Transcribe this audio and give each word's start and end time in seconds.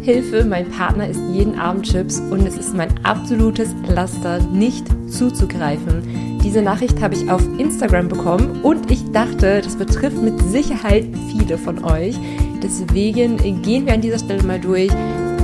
Hilfe, 0.00 0.44
mein 0.44 0.70
Partner 0.70 1.08
isst 1.08 1.20
jeden 1.32 1.58
Abend 1.58 1.84
Chips 1.84 2.20
und 2.20 2.46
es 2.46 2.56
ist 2.56 2.74
mein 2.74 2.88
absolutes 3.04 3.74
Laster, 3.88 4.40
nicht 4.40 4.86
zuzugreifen. 5.10 6.38
Diese 6.42 6.62
Nachricht 6.62 7.00
habe 7.02 7.14
ich 7.14 7.30
auf 7.30 7.42
Instagram 7.58 8.08
bekommen 8.08 8.60
und 8.62 8.90
ich 8.90 9.10
dachte, 9.10 9.60
das 9.60 9.76
betrifft 9.76 10.22
mit 10.22 10.40
Sicherheit 10.40 11.04
viele 11.30 11.58
von 11.58 11.84
euch. 11.84 12.16
Deswegen 12.62 13.62
gehen 13.62 13.86
wir 13.86 13.94
an 13.94 14.00
dieser 14.00 14.18
Stelle 14.18 14.42
mal 14.44 14.60
durch. 14.60 14.90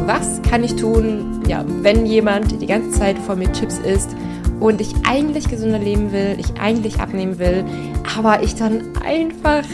Was 0.07 0.41
kann 0.43 0.63
ich 0.65 0.77
tun, 0.77 1.43
ja, 1.49 1.65
wenn 1.83 2.07
jemand 2.07 2.61
die 2.61 2.67
ganze 2.67 2.91
Zeit 2.93 3.19
vor 3.19 3.37
mir 3.37 3.51
Chips 3.53 3.79
isst 3.79 4.15
und 4.61 4.81
ich 4.81 4.95
eigentlich 5.07 5.49
gesünder 5.49 5.79
leben 5.79 6.13
will, 6.13 6.37
ich 6.39 6.59
eigentlich 6.61 7.01
abnehmen 7.01 7.39
will, 7.39 7.65
aber 8.17 8.43
ich 8.43 8.55
dann 8.55 8.83
einfach 9.05 9.65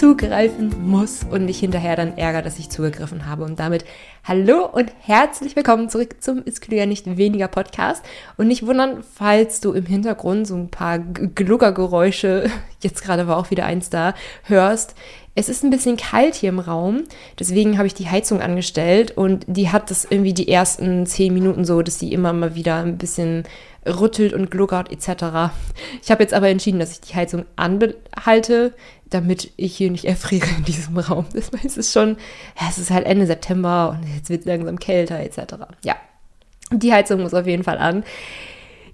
zugreifen 0.00 0.88
muss 0.88 1.24
und 1.30 1.44
mich 1.44 1.58
hinterher 1.58 1.94
dann 1.94 2.16
ärgere, 2.16 2.40
dass 2.40 2.58
ich 2.58 2.70
zugegriffen 2.70 3.26
habe. 3.26 3.44
Und 3.44 3.60
damit 3.60 3.84
hallo 4.24 4.64
und 4.64 4.90
herzlich 5.00 5.56
willkommen 5.56 5.90
zurück 5.90 6.22
zum 6.22 6.42
Ist 6.42 6.66
ja 6.72 6.86
nicht 6.86 7.18
weniger 7.18 7.48
Podcast. 7.48 8.02
Und 8.38 8.48
nicht 8.48 8.64
wundern, 8.64 9.02
falls 9.02 9.60
du 9.60 9.72
im 9.72 9.84
Hintergrund 9.84 10.46
so 10.46 10.56
ein 10.56 10.70
paar 10.70 10.98
Gluggergeräusche, 10.98 12.50
jetzt 12.80 13.02
gerade 13.04 13.28
war 13.28 13.36
auch 13.36 13.50
wieder 13.50 13.66
eins 13.66 13.90
da, 13.90 14.14
hörst. 14.44 14.94
Es 15.34 15.48
ist 15.48 15.62
ein 15.62 15.70
bisschen 15.70 15.96
kalt 15.96 16.34
hier 16.34 16.48
im 16.48 16.58
Raum, 16.58 17.04
deswegen 17.38 17.78
habe 17.78 17.86
ich 17.86 17.94
die 17.94 18.08
Heizung 18.08 18.42
angestellt 18.42 19.16
und 19.16 19.44
die 19.46 19.70
hat 19.70 19.90
das 19.90 20.04
irgendwie 20.04 20.34
die 20.34 20.48
ersten 20.48 21.06
zehn 21.06 21.32
Minuten 21.32 21.64
so, 21.64 21.82
dass 21.82 21.98
sie 21.98 22.12
immer 22.12 22.32
mal 22.32 22.56
wieder 22.56 22.76
ein 22.76 22.98
bisschen 22.98 23.44
rüttelt 23.86 24.32
und 24.34 24.50
gluckert 24.50 24.90
etc. 24.90 25.52
Ich 26.02 26.10
habe 26.10 26.22
jetzt 26.22 26.34
aber 26.34 26.48
entschieden, 26.48 26.80
dass 26.80 26.92
ich 26.92 27.00
die 27.00 27.14
Heizung 27.14 27.44
anhalte, 27.56 28.74
damit 29.08 29.52
ich 29.56 29.76
hier 29.76 29.90
nicht 29.90 30.04
erfriere 30.04 30.48
in 30.58 30.64
diesem 30.64 30.98
Raum. 30.98 31.26
Das 31.32 31.76
ist 31.76 31.92
schon, 31.92 32.16
ja, 32.60 32.66
es 32.68 32.78
ist 32.78 32.90
halt 32.90 33.06
Ende 33.06 33.26
September 33.26 33.96
und 33.96 34.06
jetzt 34.14 34.30
wird 34.30 34.40
es 34.40 34.46
langsam 34.46 34.78
kälter 34.78 35.20
etc. 35.20 35.54
Ja, 35.84 35.96
die 36.72 36.92
Heizung 36.92 37.22
muss 37.22 37.34
auf 37.34 37.46
jeden 37.46 37.64
Fall 37.64 37.78
an. 37.78 38.04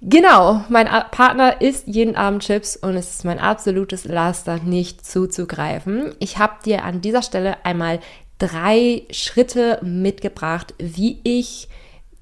Genau, 0.01 0.61
mein 0.69 0.87
Partner 1.11 1.61
isst 1.61 1.87
jeden 1.87 2.15
Abend 2.15 2.43
Chips 2.43 2.75
und 2.75 2.95
es 2.95 3.15
ist 3.15 3.25
mein 3.25 3.39
absolutes 3.39 4.05
Laster, 4.05 4.59
nicht 4.63 5.05
zuzugreifen. 5.05 6.13
Ich 6.19 6.37
habe 6.37 6.53
dir 6.63 6.83
an 6.83 7.01
dieser 7.01 7.23
Stelle 7.23 7.65
einmal 7.65 7.99
drei 8.37 9.03
Schritte 9.09 9.79
mitgebracht, 9.81 10.75
wie 10.77 11.19
ich 11.23 11.67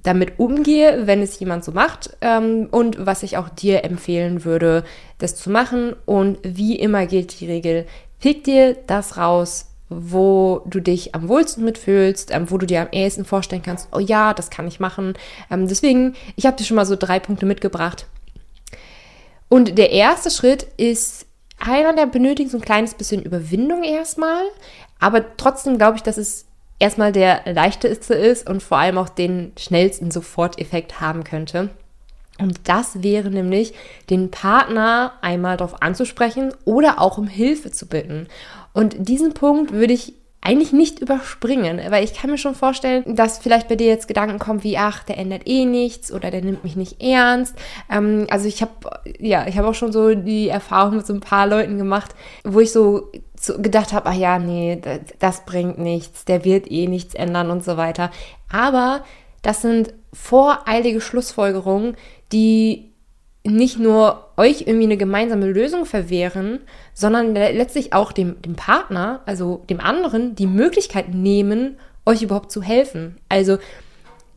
damit 0.03 0.39
umgehe, 0.39 1.07
wenn 1.07 1.21
es 1.21 1.39
jemand 1.39 1.65
so 1.65 1.71
macht 1.71 2.15
ähm, 2.21 2.67
und 2.71 3.05
was 3.05 3.23
ich 3.23 3.37
auch 3.37 3.49
dir 3.49 3.83
empfehlen 3.83 4.45
würde, 4.45 4.83
das 5.17 5.35
zu 5.35 5.49
machen. 5.49 5.95
Und 6.05 6.37
wie 6.43 6.77
immer 6.77 7.07
gilt 7.07 7.39
die 7.39 7.47
Regel, 7.47 7.85
pick 8.19 8.43
dir 8.43 8.75
das 8.87 9.17
raus, 9.17 9.71
wo 9.89 10.63
du 10.65 10.79
dich 10.79 11.13
am 11.13 11.27
wohlsten 11.27 11.63
mitfühlst, 11.63 12.31
ähm, 12.31 12.49
wo 12.49 12.57
du 12.57 12.65
dir 12.65 12.81
am 12.81 12.87
ehesten 12.91 13.25
vorstellen 13.25 13.61
kannst, 13.61 13.89
oh 13.91 13.99
ja, 13.99 14.33
das 14.33 14.49
kann 14.49 14.67
ich 14.67 14.79
machen. 14.79 15.13
Ähm, 15.51 15.67
deswegen, 15.67 16.15
ich 16.35 16.45
habe 16.45 16.57
dir 16.57 16.63
schon 16.63 16.75
mal 16.75 16.85
so 16.85 16.95
drei 16.95 17.19
Punkte 17.19 17.45
mitgebracht. 17.45 18.07
Und 19.47 19.77
der 19.77 19.91
erste 19.91 20.31
Schritt 20.31 20.63
ist 20.77 21.27
einer, 21.59 21.93
der 21.93 22.07
benötigt 22.07 22.51
so 22.51 22.57
ein 22.57 22.65
kleines 22.65 22.95
bisschen 22.95 23.21
Überwindung 23.21 23.83
erstmal, 23.83 24.43
aber 24.99 25.37
trotzdem 25.37 25.77
glaube 25.77 25.97
ich, 25.97 26.03
dass 26.03 26.17
es 26.17 26.45
erstmal 26.79 27.11
der 27.11 27.41
leichteste 27.45 28.13
ist 28.13 28.49
und 28.49 28.61
vor 28.61 28.77
allem 28.77 28.97
auch 28.97 29.09
den 29.09 29.53
schnellsten 29.57 30.11
Soforteffekt 30.11 30.99
haben 30.99 31.23
könnte. 31.23 31.69
Und 32.37 32.67
das 32.67 33.01
wäre 33.01 33.29
nämlich, 33.29 33.73
den 34.09 34.29
Partner 34.29 35.13
einmal 35.21 35.55
darauf 35.55 35.81
anzusprechen 35.81 36.53
oder 36.65 36.99
auch 36.99 37.17
um 37.17 37.27
Hilfe 37.27 37.71
zu 37.71 37.87
bitten. 37.87 38.27
Und 38.75 39.07
diesen 39.07 39.33
Punkt 39.33 39.71
würde 39.71 39.93
ich 39.93 40.13
eigentlich 40.41 40.73
nicht 40.73 40.99
überspringen, 40.99 41.81
weil 41.89 42.03
ich 42.03 42.13
kann 42.13 42.29
mir 42.29 42.37
schon 42.37 42.53
vorstellen, 42.53 43.15
dass 43.15 43.39
vielleicht 43.39 43.67
bei 43.67 43.75
dir 43.75 43.87
jetzt 43.87 44.07
Gedanken 44.07 44.37
kommen 44.37 44.63
wie, 44.63 44.77
ach, 44.77 45.01
der 45.03 45.17
ändert 45.17 45.47
eh 45.47 45.65
nichts 45.65 46.11
oder 46.11 46.29
der 46.29 46.41
nimmt 46.41 46.63
mich 46.63 46.75
nicht 46.75 47.01
ernst. 47.01 47.55
Ähm, 47.89 48.27
also 48.29 48.47
ich 48.47 48.61
habe, 48.61 48.71
ja, 49.17 49.47
ich 49.47 49.57
habe 49.57 49.69
auch 49.69 49.73
schon 49.73 49.93
so 49.93 50.13
die 50.13 50.49
Erfahrung 50.49 50.97
mit 50.97 51.07
so 51.07 51.13
ein 51.13 51.21
paar 51.21 51.47
Leuten 51.47 51.77
gemacht, 51.77 52.13
wo 52.43 52.59
ich 52.59 52.71
so 52.71 53.11
gedacht 53.57 53.93
habe, 53.93 54.07
ach 54.09 54.13
ja, 54.13 54.37
nee, 54.37 54.77
das, 54.79 54.99
das 55.19 55.45
bringt 55.45 55.79
nichts, 55.79 56.25
der 56.25 56.43
wird 56.43 56.69
eh 56.69 56.87
nichts 56.87 57.15
ändern 57.15 57.49
und 57.49 57.63
so 57.63 57.77
weiter. 57.77 58.11
Aber 58.51 59.03
das 59.41 59.61
sind 59.61 59.93
voreilige 60.13 61.01
Schlussfolgerungen, 61.01 61.95
die 62.31 62.91
nicht 63.45 63.79
nur 63.79 64.25
euch 64.37 64.61
irgendwie 64.61 64.85
eine 64.85 64.97
gemeinsame 64.97 65.45
Lösung 65.45 65.85
verwehren, 65.85 66.59
sondern 66.93 67.33
letztlich 67.35 67.93
auch 67.93 68.11
dem, 68.11 68.41
dem 68.41 68.55
Partner, 68.55 69.21
also 69.25 69.63
dem 69.69 69.79
anderen, 69.79 70.35
die 70.35 70.47
Möglichkeit 70.47 71.13
nehmen, 71.13 71.77
euch 72.05 72.23
überhaupt 72.23 72.51
zu 72.51 72.61
helfen. 72.61 73.17
Also 73.29 73.57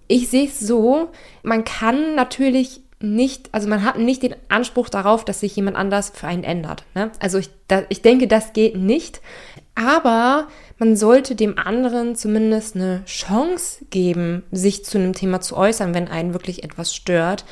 ich 0.09 0.29
sehe 0.29 0.47
es 0.47 0.61
so, 0.61 1.09
man 1.43 1.65
kann 1.65 2.15
natürlich 2.15 2.83
nicht, 3.01 3.49
also 3.53 3.69
man 3.69 3.85
hat 3.85 3.99
nicht 3.99 4.23
den 4.23 4.35
Anspruch 4.49 4.89
darauf, 4.89 5.25
dass 5.25 5.41
sich 5.41 5.55
jemand 5.55 5.77
anders 5.77 6.11
für 6.15 6.27
einen 6.27 6.45
ändert. 6.45 6.85
Ne? 6.95 7.11
Also 7.21 7.39
ich, 7.39 7.51
da, 7.69 7.83
ich 7.89 8.03
denke, 8.03 8.27
das 8.27 8.53
geht 8.53 8.77
nicht. 8.77 9.21
Aber 9.75 10.49
man 10.79 10.97
sollte 10.97 11.37
dem 11.37 11.57
anderen 11.57 12.17
zumindest 12.17 12.75
eine 12.75 13.05
Chance 13.05 13.85
geben, 13.91 14.43
sich 14.51 14.85
zu 14.85 14.99
einem 14.99 15.13
Thema 15.13 15.41
zu 15.41 15.57
äußern, 15.57 15.95
wenn 15.95 16.09
einen 16.09 16.33
wirklich 16.33 16.65
etwas 16.65 16.95
stört. 16.95 17.45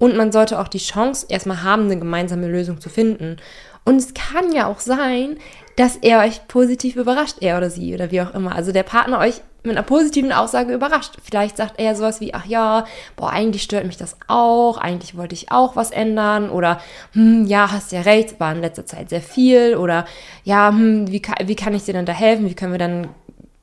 Und 0.00 0.16
man 0.16 0.32
sollte 0.32 0.58
auch 0.58 0.66
die 0.66 0.78
Chance 0.78 1.26
erstmal 1.28 1.62
haben, 1.62 1.84
eine 1.84 1.98
gemeinsame 1.98 2.48
Lösung 2.48 2.80
zu 2.80 2.88
finden. 2.88 3.36
Und 3.84 3.96
es 3.96 4.14
kann 4.14 4.50
ja 4.50 4.66
auch 4.66 4.80
sein, 4.80 5.36
dass 5.76 5.96
er 5.96 6.20
euch 6.20 6.48
positiv 6.48 6.96
überrascht, 6.96 7.36
er 7.40 7.58
oder 7.58 7.70
sie 7.70 7.94
oder 7.94 8.10
wie 8.10 8.22
auch 8.22 8.34
immer. 8.34 8.56
Also 8.56 8.72
der 8.72 8.82
Partner 8.82 9.18
euch 9.18 9.42
mit 9.62 9.76
einer 9.76 9.84
positiven 9.84 10.32
Aussage 10.32 10.72
überrascht. 10.72 11.18
Vielleicht 11.22 11.58
sagt 11.58 11.78
er 11.78 11.94
sowas 11.94 12.20
wie, 12.20 12.32
ach 12.32 12.46
ja, 12.46 12.86
boah, 13.16 13.30
eigentlich 13.30 13.62
stört 13.62 13.84
mich 13.84 13.98
das 13.98 14.16
auch, 14.26 14.78
eigentlich 14.78 15.16
wollte 15.16 15.34
ich 15.34 15.52
auch 15.52 15.76
was 15.76 15.90
ändern 15.90 16.48
oder, 16.48 16.80
hm, 17.12 17.44
ja, 17.44 17.70
hast 17.70 17.92
ja 17.92 18.00
recht, 18.00 18.40
war 18.40 18.54
in 18.54 18.62
letzter 18.62 18.86
Zeit 18.86 19.10
sehr 19.10 19.20
viel 19.20 19.76
oder, 19.76 20.06
ja, 20.44 20.68
hm, 20.70 21.10
wie, 21.10 21.20
wie 21.44 21.56
kann 21.56 21.74
ich 21.74 21.84
dir 21.84 21.92
denn 21.92 22.06
da 22.06 22.12
helfen, 22.12 22.48
wie 22.48 22.54
können 22.54 22.72
wir 22.72 22.78
dann, 22.78 23.08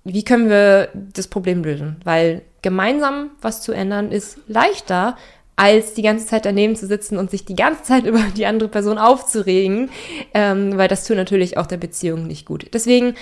wie 0.04 0.24
können 0.24 0.50
wir 0.50 0.90
das 0.94 1.28
Problem 1.28 1.64
lösen? 1.64 1.98
Weil 2.04 2.44
gemeinsam 2.62 3.32
was 3.42 3.62
zu 3.62 3.72
ändern 3.72 4.12
ist 4.12 4.38
leichter, 4.48 5.18
als 5.58 5.96
die 5.96 6.04
ganze 6.04 6.28
Zeit 6.28 6.46
daneben 6.46 6.76
zu 6.76 6.88
sitzen 6.88 7.18
und 7.18 7.30
sich 7.30 7.44
die 7.44 7.56
ganze 7.56 7.84
Zeit 7.84 8.06
über 8.06 8.22
die 8.36 8.46
andere 8.46 8.70
Person 8.70 8.98
aufzuregen, 8.98 9.90
ähm, 10.34 10.78
weil 10.78 10.88
das 10.88 11.04
tut 11.04 11.18
natürlich 11.18 11.58
auch 11.58 11.66
der 11.66 11.78
Beziehung 11.78 12.26
nicht 12.26 12.46
gut. 12.46 12.68
Deswegen 12.74 13.16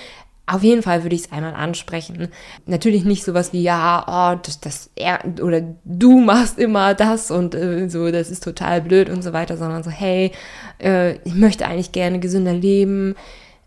auf 0.48 0.62
jeden 0.62 0.82
Fall 0.82 1.02
würde 1.02 1.16
ich 1.16 1.22
es 1.22 1.32
einmal 1.32 1.54
ansprechen. 1.54 2.28
Natürlich 2.66 3.04
nicht 3.04 3.24
sowas 3.24 3.52
wie, 3.52 3.62
ja, 3.62 4.04
oh, 4.06 4.38
das, 4.40 4.60
das, 4.60 4.90
er, 4.94 5.18
oder 5.42 5.62
du 5.84 6.20
machst 6.20 6.60
immer 6.60 6.94
das 6.94 7.32
und 7.32 7.56
äh, 7.56 7.88
so, 7.88 8.12
das 8.12 8.30
ist 8.30 8.44
total 8.44 8.80
blöd 8.80 9.10
und 9.10 9.22
so 9.22 9.32
weiter, 9.32 9.56
sondern 9.56 9.82
so, 9.82 9.90
hey, 9.90 10.30
äh, 10.80 11.16
ich 11.24 11.34
möchte 11.34 11.66
eigentlich 11.66 11.90
gerne 11.90 12.20
gesünder 12.20 12.52
leben, 12.52 13.16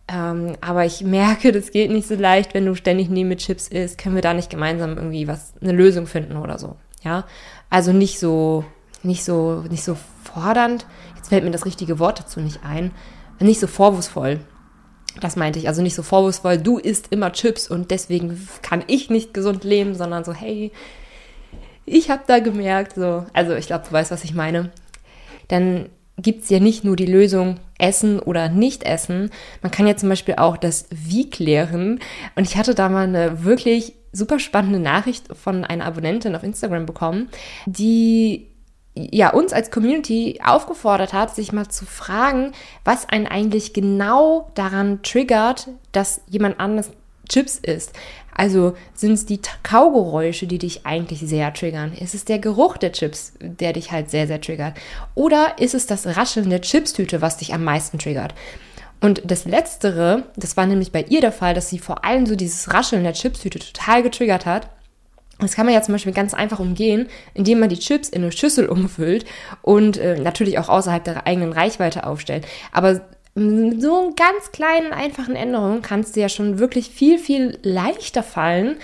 ähm, 0.07 0.53
aber 0.61 0.85
ich 0.85 1.03
merke, 1.03 1.51
das 1.51 1.71
geht 1.71 1.91
nicht 1.91 2.07
so 2.07 2.15
leicht, 2.15 2.53
wenn 2.53 2.65
du 2.65 2.75
ständig 2.75 3.09
neben 3.09 3.27
mit 3.27 3.39
Chips 3.39 3.67
isst, 3.67 3.97
können 3.97 4.15
wir 4.15 4.21
da 4.21 4.33
nicht 4.33 4.49
gemeinsam 4.49 4.95
irgendwie 4.95 5.27
was, 5.27 5.53
eine 5.61 5.73
Lösung 5.73 6.07
finden 6.07 6.37
oder 6.37 6.57
so, 6.59 6.77
ja. 7.03 7.25
Also 7.69 7.93
nicht 7.93 8.19
so, 8.19 8.63
nicht 9.03 9.23
so, 9.23 9.63
nicht 9.69 9.83
so 9.83 9.97
fordernd, 10.23 10.85
jetzt 11.15 11.29
fällt 11.29 11.43
mir 11.43 11.51
das 11.51 11.65
richtige 11.65 11.99
Wort 11.99 12.19
dazu 12.19 12.39
nicht 12.39 12.63
ein, 12.63 12.91
nicht 13.39 13.59
so 13.59 13.67
vorwurfsvoll, 13.67 14.39
das 15.21 15.35
meinte 15.35 15.59
ich. 15.59 15.67
Also 15.67 15.81
nicht 15.81 15.95
so 15.95 16.03
vorwurfsvoll, 16.03 16.57
du 16.57 16.77
isst 16.77 17.07
immer 17.11 17.31
Chips 17.31 17.69
und 17.69 17.91
deswegen 17.91 18.47
kann 18.61 18.83
ich 18.87 19.09
nicht 19.09 19.33
gesund 19.33 19.63
leben, 19.63 19.95
sondern 19.95 20.23
so, 20.23 20.33
hey, 20.33 20.71
ich 21.85 22.09
habe 22.09 22.23
da 22.27 22.39
gemerkt, 22.39 22.95
so, 22.95 23.25
also 23.33 23.55
ich 23.55 23.67
glaube, 23.67 23.85
du 23.87 23.91
weißt, 23.91 24.11
was 24.11 24.23
ich 24.23 24.33
meine. 24.33 24.71
Dann 25.47 25.89
gibt 26.17 26.43
es 26.43 26.49
ja 26.49 26.59
nicht 26.59 26.83
nur 26.83 26.95
die 26.95 27.05
Lösung 27.05 27.59
Essen 27.77 28.19
oder 28.19 28.49
nicht 28.49 28.83
essen. 28.83 29.31
Man 29.61 29.71
kann 29.71 29.87
ja 29.87 29.95
zum 29.95 30.09
Beispiel 30.09 30.35
auch 30.35 30.57
das 30.57 30.85
Wie 30.91 31.29
klären. 31.29 31.99
Und 32.35 32.43
ich 32.43 32.57
hatte 32.57 32.75
da 32.75 32.89
mal 32.89 33.07
eine 33.07 33.43
wirklich 33.43 33.95
super 34.11 34.39
spannende 34.39 34.79
Nachricht 34.79 35.35
von 35.35 35.63
einer 35.65 35.85
Abonnentin 35.85 36.35
auf 36.35 36.43
Instagram 36.43 36.85
bekommen, 36.85 37.29
die 37.65 38.47
ja, 38.95 39.29
uns 39.29 39.53
als 39.53 39.71
Community 39.71 40.39
aufgefordert 40.43 41.13
hat, 41.13 41.33
sich 41.33 41.51
mal 41.51 41.69
zu 41.69 41.85
fragen, 41.85 42.51
was 42.83 43.07
einen 43.07 43.27
eigentlich 43.27 43.73
genau 43.73 44.51
daran 44.55 45.01
triggert, 45.03 45.69
dass 45.91 46.21
jemand 46.27 46.59
anders 46.59 46.91
Chips 47.29 47.59
isst. 47.59 47.93
Also 48.35 48.73
sind 48.93 49.13
es 49.13 49.25
die 49.25 49.39
Kaugeräusche, 49.63 50.47
die 50.47 50.57
dich 50.57 50.85
eigentlich 50.85 51.19
sehr 51.19 51.53
triggern? 51.53 51.93
Ist 51.93 52.15
es 52.15 52.25
der 52.25 52.39
Geruch 52.39 52.77
der 52.77 52.91
Chips, 52.91 53.33
der 53.39 53.73
dich 53.73 53.91
halt 53.91 54.09
sehr, 54.09 54.27
sehr 54.27 54.41
triggert? 54.41 54.75
Oder 55.13 55.59
ist 55.59 55.75
es 55.75 55.85
das 55.85 56.07
Rascheln 56.17 56.49
der 56.49 56.61
Chipstüte, 56.61 57.21
was 57.21 57.37
dich 57.37 57.53
am 57.53 57.63
meisten 57.63 57.99
triggert? 57.99 58.33
Und 59.01 59.21
das 59.25 59.45
Letztere, 59.45 60.23
das 60.35 60.57
war 60.57 60.65
nämlich 60.65 60.91
bei 60.91 61.03
ihr 61.03 61.21
der 61.21 61.31
Fall, 61.31 61.53
dass 61.53 61.69
sie 61.69 61.79
vor 61.79 62.03
allem 62.03 62.25
so 62.25 62.35
dieses 62.35 62.73
Rascheln 62.73 63.03
der 63.03 63.13
Chipstüte 63.13 63.59
total 63.59 64.03
getriggert 64.03 64.45
hat. 64.45 64.69
Das 65.39 65.55
kann 65.55 65.65
man 65.65 65.73
ja 65.73 65.81
zum 65.81 65.93
Beispiel 65.93 66.11
ganz 66.11 66.33
einfach 66.33 66.59
umgehen, 66.59 67.07
indem 67.33 67.59
man 67.59 67.69
die 67.69 67.79
Chips 67.79 68.09
in 68.09 68.23
eine 68.23 68.31
Schüssel 68.31 68.65
umfüllt 68.69 69.25
und 69.61 69.97
äh, 69.97 70.19
natürlich 70.19 70.59
auch 70.59 70.69
außerhalb 70.69 71.03
der 71.03 71.27
eigenen 71.27 71.53
Reichweite 71.53 72.05
aufstellt. 72.05 72.45
Aber 72.71 73.01
mit 73.35 73.81
so 73.81 74.01
einer 74.01 74.15
ganz 74.15 74.51
kleinen, 74.51 74.91
einfachen 74.91 75.35
Änderung 75.35 75.81
kannst 75.81 76.15
du 76.15 76.19
ja 76.19 76.27
schon 76.27 76.59
wirklich 76.59 76.89
viel, 76.89 77.17
viel 77.17 77.57
leichter 77.63 78.23
fallen, 78.23 78.77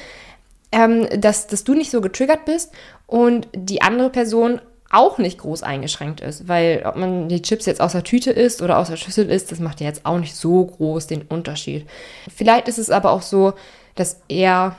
ähm, 0.72 1.08
dass, 1.20 1.48
dass 1.48 1.66
du 1.66 1.74
nicht 1.74 1.92
so 1.92 2.00
getriggert 2.00 2.46
bist 2.46 2.72
und 3.06 3.48
die 3.54 3.82
andere 3.82 4.10
Person 4.10 4.62
auch 4.92 5.18
nicht 5.18 5.40
groß 5.40 5.64
eingeschränkt 5.64 6.22
ist, 6.22 6.48
weil 6.48 6.84
ob 6.86 6.96
man 6.96 7.28
die 7.28 7.42
Chips 7.42 7.66
jetzt 7.66 7.82
aus 7.82 7.94
der 7.94 8.04
Tüte 8.04 8.32
isst 8.32 8.62
oder 8.62 8.78
aus 8.78 8.90
der 8.90 8.98
Schüssel 8.98 9.30
isst, 9.30 9.52
das 9.52 9.60
macht 9.60 9.82
ja 9.82 9.88
jetzt 9.88 10.06
auch 10.06 10.20
nicht 10.20 10.36
so 10.36 10.66
groß 10.66 11.08
den 11.08 11.24
Unterschied. 11.24 11.88
Vielleicht 12.34 12.68
ist 12.68 12.78
es 12.78 12.90
aber 12.90 13.12
auch 13.12 13.22
so, 13.22 13.54
dass 13.96 14.22
er 14.28 14.76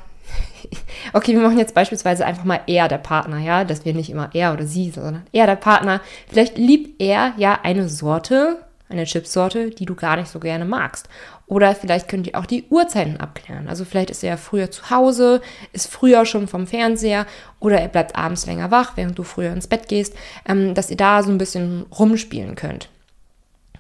okay, 1.13 1.33
wir 1.35 1.41
machen 1.41 1.59
jetzt 1.59 1.75
beispielsweise 1.75 2.27
einfach 2.27 2.45
mal 2.45 2.61
er 2.67 2.89
der 2.89 2.99
Partner, 2.99 3.39
ja, 3.39 3.65
dass 3.65 3.85
wir 3.85 3.95
nicht 3.95 4.11
immer 4.11 4.31
er 4.33 4.53
oder 4.53 4.67
sie, 4.67 4.91
sondern 4.91 5.27
er 5.33 5.47
der 5.47 5.57
Partner. 5.57 6.01
Vielleicht 6.29 6.59
liebt 6.59 7.01
er 7.01 7.33
ja 7.37 7.61
eine 7.63 7.89
Sorte, 7.89 8.59
eine 8.89 9.05
Chipsorte, 9.05 9.71
die 9.71 9.87
du 9.87 9.95
gar 9.95 10.17
nicht 10.17 10.29
so 10.29 10.39
gerne 10.39 10.65
magst. 10.65 11.09
Oder 11.47 11.75
vielleicht 11.75 12.09
könnt 12.09 12.27
ihr 12.27 12.39
auch 12.39 12.47
die 12.47 12.65
Uhrzeiten 12.71 13.19
abklären. 13.19 13.69
Also 13.69 13.85
vielleicht 13.85 14.11
ist 14.11 14.23
er 14.23 14.31
ja 14.31 14.37
früher 14.37 14.71
zu 14.71 14.91
Hause, 14.91 15.41
ist 15.73 15.91
früher 15.91 16.25
schon 16.25 16.49
vom 16.49 16.67
Fernseher 16.67 17.27
oder 17.61 17.81
er 17.81 17.89
bleibt 17.89 18.17
abends 18.17 18.47
länger 18.47 18.71
wach, 18.71 18.93
während 18.97 19.19
du 19.19 19.23
früher 19.23 19.53
ins 19.53 19.67
Bett 19.67 19.89
gehst, 19.89 20.15
ähm, 20.49 20.75
dass 20.75 20.91
ihr 20.91 20.97
da 20.97 21.23
so 21.23 21.31
ein 21.31 21.39
bisschen 21.39 21.87
rumspielen 21.91 22.55
könnt. 22.55 22.89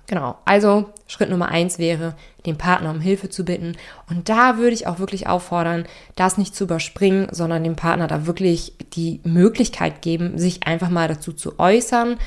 Genau, 0.08 0.38
also 0.44 0.90
Schritt 1.08 1.30
Nummer 1.30 1.48
eins 1.48 1.80
wäre, 1.80 2.14
den 2.46 2.56
Partner 2.56 2.90
um 2.90 3.00
Hilfe 3.00 3.28
zu 3.28 3.44
bitten. 3.44 3.76
Und 4.08 4.28
da 4.28 4.56
würde 4.56 4.74
ich 4.74 4.86
auch 4.86 5.00
wirklich 5.00 5.26
auffordern, 5.26 5.86
das 6.14 6.38
nicht 6.38 6.54
zu 6.54 6.64
überspringen, 6.64 7.26
sondern 7.32 7.64
dem 7.64 7.74
Partner 7.74 8.06
da 8.06 8.26
wirklich 8.26 8.74
die 8.92 9.20
Möglichkeit 9.24 10.02
geben, 10.02 10.38
sich 10.38 10.64
einfach 10.64 10.90
mal 10.90 11.08
dazu 11.08 11.32
zu 11.32 11.58
äußern. 11.58 12.18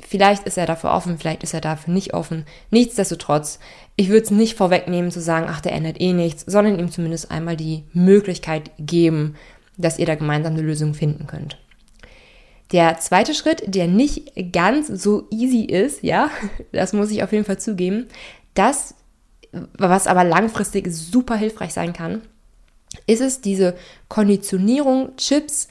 Vielleicht 0.00 0.44
ist 0.44 0.58
er 0.58 0.66
dafür 0.66 0.90
offen, 0.90 1.18
vielleicht 1.18 1.42
ist 1.42 1.54
er 1.54 1.60
dafür 1.60 1.94
nicht 1.94 2.14
offen. 2.14 2.44
Nichtsdestotrotz, 2.70 3.58
ich 3.96 4.08
würde 4.08 4.24
es 4.24 4.30
nicht 4.30 4.56
vorwegnehmen 4.56 5.10
zu 5.10 5.20
sagen, 5.20 5.46
ach, 5.48 5.60
der 5.60 5.72
ändert 5.72 6.00
eh 6.00 6.12
nichts, 6.12 6.44
sondern 6.46 6.78
ihm 6.78 6.90
zumindest 6.90 7.30
einmal 7.30 7.56
die 7.56 7.84
Möglichkeit 7.92 8.70
geben, 8.78 9.36
dass 9.76 9.98
ihr 9.98 10.06
da 10.06 10.14
gemeinsam 10.14 10.54
eine 10.54 10.62
Lösung 10.62 10.94
finden 10.94 11.26
könnt. 11.26 11.58
Der 12.72 12.98
zweite 12.98 13.34
Schritt, 13.34 13.62
der 13.66 13.86
nicht 13.86 14.52
ganz 14.52 14.88
so 14.88 15.28
easy 15.30 15.62
ist, 15.64 16.02
ja, 16.02 16.30
das 16.72 16.92
muss 16.92 17.10
ich 17.10 17.22
auf 17.22 17.32
jeden 17.32 17.44
Fall 17.44 17.58
zugeben, 17.58 18.06
das, 18.54 18.94
was 19.52 20.06
aber 20.06 20.24
langfristig 20.24 20.92
super 20.92 21.36
hilfreich 21.36 21.72
sein 21.72 21.92
kann, 21.92 22.22
ist 23.06 23.20
es 23.20 23.40
diese 23.40 23.74
Konditionierung 24.08 25.16
Chips 25.16 25.68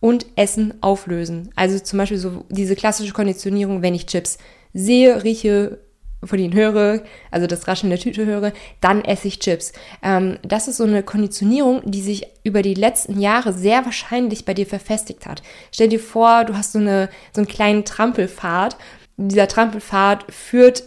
und 0.00 0.26
Essen 0.36 0.74
auflösen. 0.82 1.50
Also 1.56 1.78
zum 1.78 1.98
Beispiel 1.98 2.18
so 2.18 2.44
diese 2.48 2.76
klassische 2.76 3.12
Konditionierung, 3.12 3.82
wenn 3.82 3.94
ich 3.94 4.06
Chips 4.06 4.38
sehe, 4.72 5.24
rieche, 5.24 5.78
von 6.24 6.38
ihnen 6.38 6.54
höre, 6.54 7.02
also 7.30 7.46
das 7.46 7.68
Raschen 7.68 7.90
der 7.90 7.98
Tüte 7.98 8.26
höre, 8.26 8.52
dann 8.80 9.04
esse 9.04 9.28
ich 9.28 9.38
Chips. 9.38 9.72
Ähm, 10.02 10.38
das 10.42 10.68
ist 10.68 10.78
so 10.78 10.84
eine 10.84 11.02
Konditionierung, 11.02 11.82
die 11.84 12.00
sich 12.00 12.26
über 12.42 12.62
die 12.62 12.74
letzten 12.74 13.20
Jahre 13.20 13.52
sehr 13.52 13.84
wahrscheinlich 13.84 14.44
bei 14.44 14.54
dir 14.54 14.66
verfestigt 14.66 15.26
hat. 15.26 15.42
Stell 15.72 15.88
dir 15.88 16.00
vor, 16.00 16.44
du 16.44 16.56
hast 16.56 16.72
so, 16.72 16.78
eine, 16.78 17.08
so 17.32 17.40
einen 17.40 17.48
kleinen 17.48 17.84
Trampelpfad. 17.84 18.76
Dieser 19.16 19.48
Trampelpfad 19.48 20.24
führt 20.32 20.84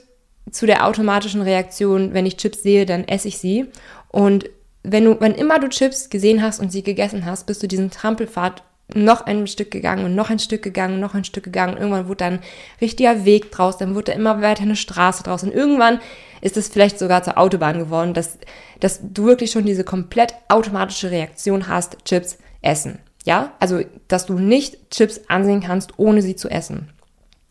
zu 0.51 0.65
der 0.65 0.85
automatischen 0.85 1.41
Reaktion, 1.41 2.13
wenn 2.13 2.25
ich 2.25 2.37
Chips 2.37 2.63
sehe, 2.63 2.85
dann 2.85 3.07
esse 3.07 3.27
ich 3.27 3.37
sie. 3.37 3.67
Und 4.09 4.49
wenn 4.83 5.05
du, 5.05 5.19
wenn 5.19 5.33
immer 5.35 5.59
du 5.59 5.69
Chips 5.69 6.09
gesehen 6.09 6.41
hast 6.41 6.59
und 6.59 6.71
sie 6.71 6.83
gegessen 6.83 7.25
hast, 7.25 7.45
bist 7.45 7.61
du 7.61 7.67
diesen 7.67 7.91
Trampelpfad 7.91 8.63
noch 8.95 9.21
ein 9.25 9.47
Stück 9.47 9.71
gegangen 9.71 10.05
und 10.05 10.15
noch 10.15 10.29
ein 10.29 10.39
Stück 10.39 10.63
gegangen, 10.63 10.99
noch 10.99 11.13
ein 11.13 11.23
Stück 11.23 11.43
gegangen. 11.43 11.77
Irgendwann 11.77 12.07
wurde 12.07 12.17
dann 12.17 12.39
richtiger 12.81 13.25
Weg 13.25 13.51
draus, 13.51 13.77
dann 13.77 13.95
wurde 13.95 14.11
da 14.11 14.13
immer 14.13 14.41
weiter 14.41 14.63
eine 14.63 14.75
Straße 14.75 15.23
draus. 15.23 15.43
Und 15.43 15.53
irgendwann 15.53 15.99
ist 16.41 16.57
es 16.57 16.69
vielleicht 16.69 16.99
sogar 16.99 17.23
zur 17.23 17.37
Autobahn 17.37 17.77
geworden, 17.77 18.13
dass, 18.13 18.39
dass 18.79 18.99
du 19.01 19.25
wirklich 19.25 19.51
schon 19.51 19.65
diese 19.65 19.83
komplett 19.83 20.33
automatische 20.47 21.11
Reaktion 21.11 21.67
hast, 21.67 21.97
Chips 22.05 22.37
essen. 22.61 22.99
Ja, 23.25 23.53
also, 23.59 23.81
dass 24.07 24.25
du 24.25 24.33
nicht 24.33 24.89
Chips 24.91 25.21
ansehen 25.27 25.61
kannst, 25.61 25.99
ohne 25.99 26.21
sie 26.21 26.35
zu 26.35 26.49
essen. 26.49 26.89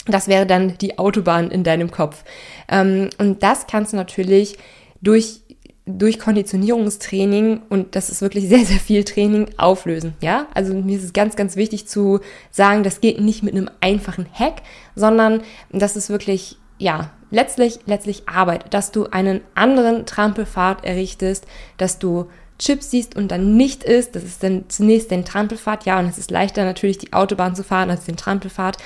Das 0.06 0.26
wäre 0.26 0.46
dann 0.46 0.79
die 0.79 0.99
Autobahn 0.99 1.50
in 1.50 1.64
deinem 1.64 1.90
Kopf. 1.90 2.25
Ähm, 2.69 3.11
und 3.19 3.43
das 3.43 3.67
kannst 3.67 3.93
du 3.93 3.96
natürlich 3.96 4.56
durch 5.02 5.43
durch 5.88 6.19
Konditionierungstraining 6.19 7.62
und 7.70 7.96
das 7.96 8.11
ist 8.11 8.20
wirklich 8.20 8.49
sehr, 8.49 8.64
sehr 8.64 8.79
viel 8.79 9.05
Training 9.05 9.49
auflösen. 9.56 10.14
Ja, 10.20 10.46
also 10.52 10.75
mir 10.75 10.99
ist 10.99 11.05
es 11.05 11.12
ganz, 11.12 11.35
ganz 11.35 11.56
wichtig 11.56 11.88
zu 11.88 12.20
sagen, 12.50 12.82
das 12.82 13.00
geht 13.00 13.20
nicht 13.20 13.43
mit 13.43 13.55
einem 13.55 13.70
einfachen 13.81 14.26
Hack, 14.32 14.62
sondern 14.94 15.43
das 15.73 15.96
ist 15.96 16.11
wirklich, 16.11 16.58
ja, 16.79 17.11
letztlich, 17.31 17.81
letztlich 17.87 18.29
Arbeit, 18.29 18.73
dass 18.75 18.93
du 18.93 19.06
einen 19.06 19.40
anderen 19.55 20.05
Trampelpfad 20.05 20.85
errichtest, 20.85 21.46
dass 21.79 21.99
du 21.99 22.26
Chips 22.59 22.91
siehst 22.91 23.17
und 23.17 23.29
dann 23.31 23.57
nicht 23.57 23.85
isst, 23.85 24.17
das 24.17 24.25
ist 24.25 24.43
dann 24.43 24.65
zunächst 24.69 25.11
den 25.11 25.25
Trampelpfad, 25.25 25.85
ja, 25.87 25.99
und 25.99 26.07
es 26.07 26.19
ist 26.19 26.31
leichter 26.31 26.65
natürlich 26.65 26.99
die 26.99 27.13
Autobahn 27.13 27.55
zu 27.55 27.63
fahren 27.63 27.91
als 27.91 28.05
den 28.05 28.17
Trampelpfad, 28.17 28.79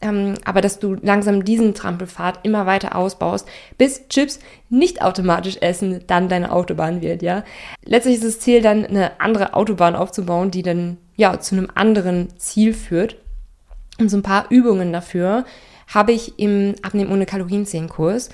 ähm, 0.00 0.34
aber 0.44 0.60
dass 0.60 0.78
du 0.78 0.94
langsam 0.94 1.44
diesen 1.44 1.74
Trampelpfad 1.74 2.40
immer 2.44 2.66
weiter 2.66 2.94
ausbaust, 2.94 3.48
bis 3.78 4.06
Chips 4.08 4.38
nicht 4.68 5.02
automatisch 5.02 5.56
essen 5.60 6.02
dann 6.06 6.28
deine 6.28 6.52
Autobahn 6.52 7.00
wird, 7.00 7.22
ja. 7.22 7.44
Letztlich 7.84 8.16
ist 8.16 8.24
das 8.24 8.40
Ziel 8.40 8.62
dann 8.62 8.84
eine 8.84 9.20
andere 9.20 9.54
Autobahn 9.54 9.96
aufzubauen, 9.96 10.50
die 10.50 10.62
dann 10.62 10.98
ja 11.16 11.40
zu 11.40 11.56
einem 11.56 11.68
anderen 11.74 12.28
Ziel 12.38 12.74
führt. 12.74 13.16
Und 13.98 14.10
so 14.10 14.18
ein 14.18 14.22
paar 14.22 14.46
Übungen 14.50 14.92
dafür 14.92 15.44
habe 15.88 16.12
ich 16.12 16.38
im 16.38 16.74
Abnehmen 16.82 17.12
ohne 17.12 17.26
Kalorien 17.26 17.64
10 17.64 17.88
Kurs. 17.88 18.28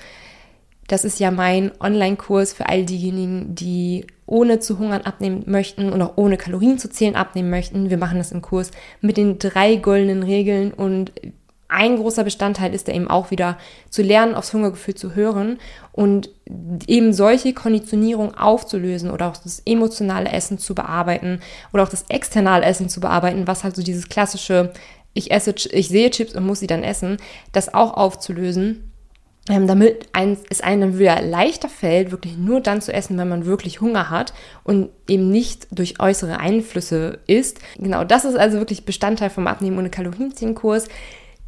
Das 0.87 1.05
ist 1.05 1.19
ja 1.19 1.31
mein 1.31 1.71
Online-Kurs 1.79 2.53
für 2.53 2.67
all 2.67 2.85
diejenigen, 2.85 3.55
die 3.55 4.05
ohne 4.25 4.59
zu 4.59 4.79
hungern 4.79 5.01
abnehmen 5.01 5.43
möchten 5.45 5.91
und 5.91 6.01
auch 6.01 6.13
ohne 6.17 6.37
Kalorien 6.37 6.77
zu 6.77 6.89
zählen 6.89 7.15
abnehmen 7.15 7.49
möchten. 7.49 7.89
Wir 7.89 7.97
machen 7.97 8.17
das 8.17 8.31
im 8.31 8.41
Kurs 8.41 8.71
mit 9.01 9.17
den 9.17 9.39
drei 9.39 9.75
goldenen 9.75 10.23
Regeln 10.23 10.73
und 10.73 11.11
ein 11.73 11.97
großer 11.97 12.23
Bestandteil 12.23 12.75
ist 12.75 12.87
da 12.87 12.91
eben 12.91 13.07
auch 13.07 13.31
wieder 13.31 13.57
zu 13.89 14.03
lernen, 14.03 14.35
aufs 14.35 14.53
Hungergefühl 14.53 14.93
zu 14.93 15.15
hören 15.15 15.57
und 15.91 16.29
eben 16.87 17.13
solche 17.13 17.53
Konditionierung 17.53 18.35
aufzulösen 18.35 19.09
oder 19.09 19.29
auch 19.29 19.37
das 19.37 19.63
emotionale 19.65 20.29
Essen 20.29 20.59
zu 20.59 20.75
bearbeiten 20.75 21.39
oder 21.73 21.81
auch 21.81 21.89
das 21.89 22.05
externe 22.09 22.63
Essen 22.63 22.89
zu 22.89 22.99
bearbeiten, 22.99 23.47
was 23.47 23.63
halt 23.63 23.75
so 23.75 23.81
dieses 23.81 24.07
klassische, 24.07 24.71
ich 25.15 25.31
esse, 25.31 25.55
ich 25.71 25.87
sehe 25.87 26.11
Chips 26.11 26.35
und 26.35 26.45
muss 26.45 26.59
sie 26.59 26.67
dann 26.67 26.83
essen, 26.83 27.17
das 27.53 27.73
auch 27.73 27.95
aufzulösen 27.95 28.92
ähm, 29.49 29.67
damit 29.67 30.07
ein, 30.13 30.37
es 30.49 30.61
einem 30.61 30.81
dann 30.81 30.99
wieder 30.99 31.21
leichter 31.21 31.67
fällt, 31.67 32.11
wirklich 32.11 32.37
nur 32.37 32.61
dann 32.61 32.81
zu 32.81 32.93
essen, 32.93 33.17
wenn 33.17 33.27
man 33.27 33.45
wirklich 33.45 33.81
Hunger 33.81 34.09
hat 34.09 34.33
und 34.63 34.89
eben 35.09 35.29
nicht 35.29 35.67
durch 35.71 35.99
äußere 35.99 36.39
Einflüsse 36.39 37.19
isst. 37.27 37.59
Genau, 37.77 38.03
das 38.05 38.23
ist 38.23 38.35
also 38.35 38.57
wirklich 38.57 38.85
Bestandteil 38.85 39.29
vom 39.29 39.47
Abnehmen 39.47 39.77
ohne 39.77 39.89
Kalorienziehenkurs. 39.89 40.87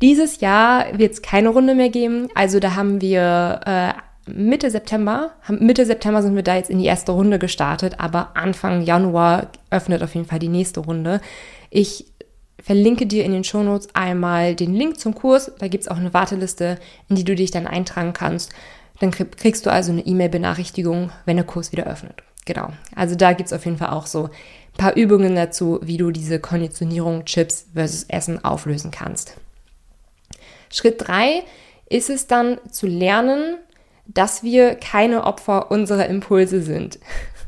Dieses 0.01 0.41
Jahr 0.41 0.97
wird 0.97 1.13
es 1.13 1.21
keine 1.21 1.49
Runde 1.49 1.73
mehr 1.73 1.89
geben. 1.89 2.27
Also 2.35 2.59
da 2.59 2.75
haben 2.75 2.99
wir 2.99 3.61
äh, 3.65 3.93
Mitte 4.29 4.69
September, 4.71 5.31
Mitte 5.47 5.85
September 5.85 6.21
sind 6.21 6.35
wir 6.35 6.43
da 6.43 6.55
jetzt 6.55 6.69
in 6.69 6.79
die 6.79 6.85
erste 6.85 7.13
Runde 7.13 7.39
gestartet, 7.39 7.99
aber 7.99 8.35
Anfang 8.35 8.81
Januar 8.81 9.47
öffnet 9.69 10.03
auf 10.03 10.15
jeden 10.15 10.27
Fall 10.27 10.39
die 10.39 10.49
nächste 10.49 10.81
Runde. 10.81 11.21
Ich 11.69 12.07
verlinke 12.61 13.05
dir 13.05 13.25
in 13.25 13.31
den 13.31 13.43
Shownotes 13.43 13.89
einmal 13.93 14.55
den 14.55 14.73
Link 14.73 14.99
zum 14.99 15.15
Kurs. 15.15 15.51
Da 15.59 15.67
gibt 15.67 15.83
es 15.83 15.87
auch 15.87 15.97
eine 15.97 16.13
Warteliste, 16.13 16.79
in 17.09 17.15
die 17.15 17.23
du 17.23 17.35
dich 17.35 17.51
dann 17.51 17.67
eintragen 17.67 18.13
kannst. 18.13 18.51
Dann 18.99 19.11
kriegst 19.11 19.65
du 19.65 19.71
also 19.71 19.91
eine 19.91 20.05
E-Mail-Benachrichtigung, 20.05 21.11
wenn 21.25 21.35
der 21.35 21.45
Kurs 21.45 21.71
wieder 21.71 21.85
öffnet. 21.85 22.23
Genau. 22.45 22.69
Also 22.95 23.15
da 23.15 23.33
gibt 23.33 23.47
es 23.47 23.53
auf 23.53 23.65
jeden 23.65 23.77
Fall 23.77 23.89
auch 23.89 24.05
so 24.05 24.25
ein 24.25 24.77
paar 24.77 24.95
Übungen 24.95 25.35
dazu, 25.35 25.79
wie 25.83 25.97
du 25.97 26.11
diese 26.11 26.39
Konditionierung 26.39 27.25
Chips 27.25 27.67
versus 27.73 28.03
Essen 28.03 28.43
auflösen 28.45 28.91
kannst. 28.91 29.35
Schritt 30.71 31.05
drei 31.05 31.43
ist 31.89 32.09
es 32.09 32.27
dann 32.27 32.59
zu 32.71 32.87
lernen, 32.87 33.57
dass 34.07 34.43
wir 34.43 34.75
keine 34.75 35.23
Opfer 35.23 35.71
unserer 35.71 36.07
Impulse 36.07 36.61
sind. 36.61 36.99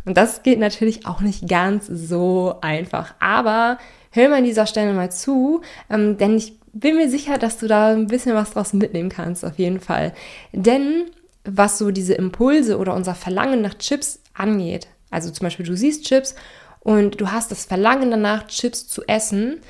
Und 0.06 0.18
das 0.18 0.42
geht 0.42 0.60
natürlich 0.60 1.06
auch 1.06 1.22
nicht 1.22 1.48
ganz 1.48 1.86
so 1.86 2.56
einfach. 2.62 3.14
Aber 3.20 3.78
hör 4.18 4.30
mal 4.30 4.40
an 4.40 4.44
dieser 4.44 4.66
Stelle 4.66 4.94
mal 4.94 5.12
zu, 5.12 5.62
ähm, 5.90 6.18
denn 6.18 6.36
ich 6.36 6.60
bin 6.74 6.96
mir 6.96 7.10
sicher, 7.10 7.38
dass 7.38 7.58
du 7.58 7.68
da 7.68 7.90
ein 7.90 8.08
bisschen 8.08 8.36
was 8.36 8.52
draus 8.52 8.74
mitnehmen 8.74 9.10
kannst, 9.10 9.46
auf 9.46 9.58
jeden 9.58 9.80
Fall. 9.80 10.14
Denn 10.52 11.06
was 11.46 11.78
so 11.78 11.92
diese 11.92 12.14
Impulse 12.14 12.78
oder 12.78 12.94
unser 12.94 13.16
Verlangen 13.16 13.62
nach 13.62 13.76
Chips 13.76 14.20
angeht, 14.34 14.88
also 15.10 15.32
zum 15.32 15.46
Beispiel 15.46 15.66
du 15.66 15.78
siehst 15.78 16.06
Chips 16.06 16.36
und 16.82 17.22
du 17.22 17.32
hast 17.32 17.52
das 17.52 17.66
Verlangen 17.66 18.12
danach, 18.12 18.48
Chips 18.48 18.88
zu 18.88 19.04
essen, 19.08 19.62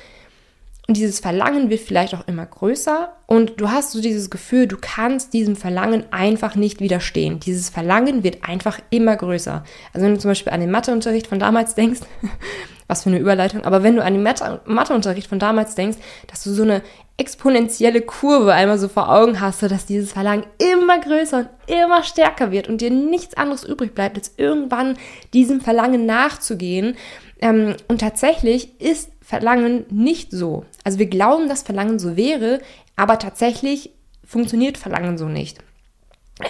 und 0.88 0.96
dieses 0.96 1.20
Verlangen 1.20 1.68
wird 1.68 1.80
vielleicht 1.80 2.14
auch 2.14 2.26
immer 2.26 2.46
größer 2.46 3.12
und 3.26 3.60
du 3.60 3.70
hast 3.70 3.90
so 3.90 4.00
dieses 4.00 4.30
Gefühl, 4.30 4.66
du 4.66 4.78
kannst 4.80 5.34
diesem 5.34 5.54
Verlangen 5.54 6.06
einfach 6.10 6.54
nicht 6.54 6.80
widerstehen. 6.80 7.40
Dieses 7.40 7.68
Verlangen 7.68 8.24
wird 8.24 8.48
einfach 8.48 8.80
immer 8.88 9.14
größer. 9.14 9.64
Also 9.92 10.06
wenn 10.06 10.14
du 10.14 10.20
zum 10.20 10.30
Beispiel 10.30 10.50
an 10.50 10.60
den 10.60 10.70
Matheunterricht 10.70 11.26
von 11.26 11.38
damals 11.38 11.74
denkst, 11.74 12.00
was 12.86 13.02
für 13.02 13.10
eine 13.10 13.18
Überleitung, 13.18 13.64
aber 13.64 13.82
wenn 13.82 13.96
du 13.96 14.02
an 14.02 14.14
den 14.14 14.22
Matheunterricht 14.22 15.28
von 15.28 15.38
damals 15.38 15.74
denkst, 15.74 15.98
dass 16.26 16.42
du 16.42 16.54
so 16.54 16.62
eine 16.62 16.82
exponentielle 17.18 18.00
Kurve 18.00 18.54
einmal 18.54 18.78
so 18.78 18.88
vor 18.88 19.12
Augen 19.12 19.42
hast, 19.42 19.62
dass 19.62 19.84
dieses 19.84 20.12
Verlangen 20.12 20.46
immer 20.56 20.98
größer 21.00 21.38
und 21.40 21.48
immer 21.66 22.02
stärker 22.02 22.50
wird 22.50 22.66
und 22.66 22.80
dir 22.80 22.90
nichts 22.90 23.36
anderes 23.36 23.64
übrig 23.64 23.94
bleibt, 23.94 24.16
als 24.16 24.32
irgendwann 24.38 24.96
diesem 25.34 25.60
Verlangen 25.60 26.06
nachzugehen 26.06 26.96
Ähm, 27.40 27.76
und 27.86 28.00
tatsächlich 28.00 28.80
ist 28.80 29.10
Verlangen 29.28 29.84
nicht 29.90 30.30
so. 30.30 30.64
Also 30.84 30.98
wir 30.98 31.04
glauben, 31.04 31.50
dass 31.50 31.60
Verlangen 31.62 31.98
so 31.98 32.16
wäre, 32.16 32.62
aber 32.96 33.18
tatsächlich 33.18 33.90
funktioniert 34.24 34.78
Verlangen 34.78 35.18
so 35.18 35.26
nicht. 35.26 35.58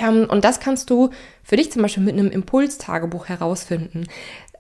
Ähm, 0.01 0.29
und 0.31 0.45
das 0.45 0.61
kannst 0.61 0.89
du 0.89 1.11
für 1.43 1.57
dich 1.57 1.73
zum 1.73 1.83
Beispiel 1.83 2.05
mit 2.05 2.13
einem 2.13 2.31
Impulstagebuch 2.31 3.29
herausfinden. 3.29 4.07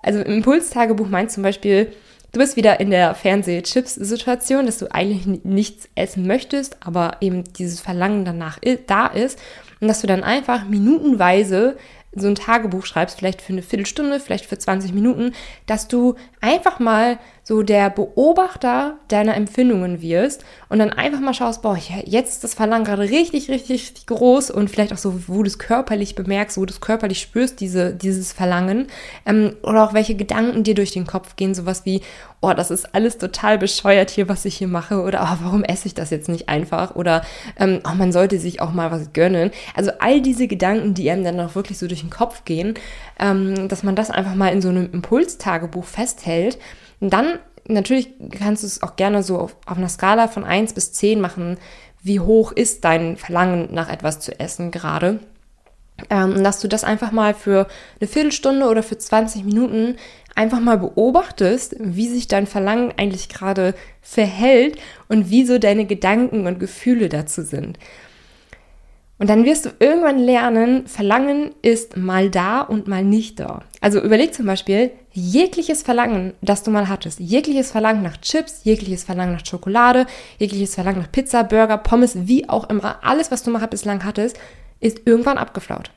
Also 0.02 0.18
im 0.18 0.32
Impulstagebuch 0.32 1.06
meint 1.08 1.30
zum 1.30 1.44
Beispiel, 1.44 1.92
du 2.32 2.40
bist 2.40 2.56
wieder 2.56 2.80
in 2.80 2.90
der 2.90 3.14
Fernseh-Chips-Situation, 3.14 4.66
dass 4.66 4.78
du 4.78 4.92
eigentlich 4.92 5.44
nichts 5.44 5.88
essen 5.94 6.26
möchtest, 6.26 6.76
aber 6.84 7.18
eben 7.20 7.44
dieses 7.44 7.80
Verlangen 7.80 8.24
danach 8.24 8.58
da 8.88 9.06
ist 9.06 9.38
und 9.80 9.86
dass 9.86 10.00
du 10.00 10.08
dann 10.08 10.24
einfach 10.24 10.64
minutenweise 10.64 11.76
so 12.14 12.26
ein 12.26 12.34
Tagebuch 12.34 12.86
schreibst, 12.86 13.18
vielleicht 13.18 13.42
für 13.42 13.52
eine 13.52 13.62
Viertelstunde, 13.62 14.18
vielleicht 14.18 14.46
für 14.46 14.58
20 14.58 14.92
Minuten, 14.92 15.34
dass 15.66 15.88
du 15.88 16.16
einfach 16.40 16.78
mal 16.80 17.18
so 17.48 17.62
der 17.62 17.88
Beobachter 17.88 18.98
deiner 19.08 19.34
Empfindungen 19.34 20.02
wirst 20.02 20.44
und 20.68 20.80
dann 20.80 20.90
einfach 20.90 21.20
mal 21.20 21.32
schaust, 21.32 21.62
boah, 21.62 21.78
jetzt 22.04 22.32
ist 22.32 22.44
das 22.44 22.52
Verlangen 22.52 22.84
gerade 22.84 23.04
richtig, 23.04 23.48
richtig, 23.48 23.70
richtig 23.70 24.06
groß 24.06 24.50
und 24.50 24.68
vielleicht 24.68 24.92
auch 24.92 24.98
so, 24.98 25.26
wo 25.28 25.42
du 25.42 25.48
es 25.48 25.58
körperlich 25.58 26.14
bemerkst, 26.14 26.58
wo 26.58 26.66
du 26.66 26.74
es 26.74 26.82
körperlich 26.82 27.22
spürst, 27.22 27.60
diese, 27.60 27.94
dieses 27.94 28.34
Verlangen 28.34 28.88
ähm, 29.24 29.56
oder 29.62 29.82
auch 29.82 29.94
welche 29.94 30.14
Gedanken 30.14 30.62
dir 30.62 30.74
durch 30.74 30.90
den 30.90 31.06
Kopf 31.06 31.36
gehen, 31.36 31.54
sowas 31.54 31.86
wie, 31.86 32.02
oh, 32.42 32.52
das 32.52 32.70
ist 32.70 32.94
alles 32.94 33.16
total 33.16 33.56
bescheuert 33.56 34.10
hier, 34.10 34.28
was 34.28 34.44
ich 34.44 34.58
hier 34.58 34.68
mache 34.68 35.00
oder 35.00 35.22
oh, 35.22 35.38
warum 35.42 35.64
esse 35.64 35.86
ich 35.86 35.94
das 35.94 36.10
jetzt 36.10 36.28
nicht 36.28 36.50
einfach 36.50 36.96
oder 36.96 37.22
ähm, 37.58 37.80
oh, 37.90 37.94
man 37.94 38.12
sollte 38.12 38.38
sich 38.38 38.60
auch 38.60 38.72
mal 38.72 38.90
was 38.90 39.14
gönnen. 39.14 39.52
Also 39.74 39.90
all 40.00 40.20
diese 40.20 40.48
Gedanken, 40.48 40.92
die 40.92 41.10
einem 41.10 41.24
dann 41.24 41.40
auch 41.40 41.54
wirklich 41.54 41.78
so 41.78 41.86
durch 41.86 42.00
den 42.00 42.10
Kopf 42.10 42.44
gehen, 42.44 42.74
ähm, 43.18 43.68
dass 43.68 43.82
man 43.82 43.96
das 43.96 44.10
einfach 44.10 44.34
mal 44.34 44.52
in 44.52 44.60
so 44.60 44.68
einem 44.68 44.92
Impulstagebuch 44.92 45.86
festhält 45.86 46.58
und 47.00 47.12
dann 47.12 47.38
natürlich 47.66 48.10
kannst 48.30 48.62
du 48.62 48.66
es 48.66 48.82
auch 48.82 48.96
gerne 48.96 49.22
so 49.22 49.38
auf, 49.38 49.56
auf 49.66 49.76
einer 49.78 49.88
Skala 49.88 50.28
von 50.28 50.44
1 50.44 50.72
bis 50.72 50.92
10 50.92 51.20
machen, 51.20 51.58
wie 52.02 52.20
hoch 52.20 52.52
ist 52.52 52.84
dein 52.84 53.16
Verlangen 53.16 53.68
nach 53.72 53.90
etwas 53.90 54.20
zu 54.20 54.38
essen 54.38 54.70
gerade. 54.70 55.20
Ähm, 56.10 56.44
dass 56.44 56.60
du 56.60 56.68
das 56.68 56.84
einfach 56.84 57.10
mal 57.10 57.34
für 57.34 57.66
eine 58.00 58.08
Viertelstunde 58.08 58.66
oder 58.66 58.84
für 58.84 58.96
20 58.96 59.44
Minuten 59.44 59.96
einfach 60.36 60.60
mal 60.60 60.78
beobachtest, 60.78 61.74
wie 61.80 62.06
sich 62.06 62.28
dein 62.28 62.46
Verlangen 62.46 62.92
eigentlich 62.96 63.28
gerade 63.28 63.74
verhält 64.00 64.78
und 65.08 65.30
wie 65.30 65.44
so 65.44 65.58
deine 65.58 65.86
Gedanken 65.86 66.46
und 66.46 66.60
Gefühle 66.60 67.08
dazu 67.08 67.42
sind. 67.42 67.80
Und 69.18 69.28
dann 69.28 69.44
wirst 69.44 69.66
du 69.66 69.70
irgendwann 69.80 70.18
lernen, 70.18 70.86
Verlangen 70.86 71.50
ist 71.60 71.96
mal 71.96 72.30
da 72.30 72.60
und 72.60 72.86
mal 72.86 73.02
nicht 73.02 73.40
da. 73.40 73.62
Also 73.80 74.00
überleg 74.00 74.32
zum 74.32 74.46
Beispiel, 74.46 74.92
jegliches 75.12 75.82
Verlangen, 75.82 76.34
das 76.40 76.62
du 76.62 76.70
mal 76.70 76.88
hattest, 76.88 77.18
jegliches 77.18 77.72
Verlangen 77.72 78.02
nach 78.02 78.18
Chips, 78.18 78.60
jegliches 78.62 79.02
Verlangen 79.02 79.32
nach 79.32 79.44
Schokolade, 79.44 80.06
jegliches 80.38 80.76
Verlangen 80.76 81.00
nach 81.00 81.10
Pizza, 81.10 81.42
Burger, 81.42 81.78
Pommes, 81.78 82.28
wie 82.28 82.48
auch 82.48 82.70
immer, 82.70 83.04
alles, 83.04 83.32
was 83.32 83.42
du 83.42 83.50
mal 83.50 83.66
bislang 83.66 84.04
hattest, 84.04 84.38
ist 84.78 85.00
irgendwann 85.04 85.38
abgeflaut. 85.38 85.90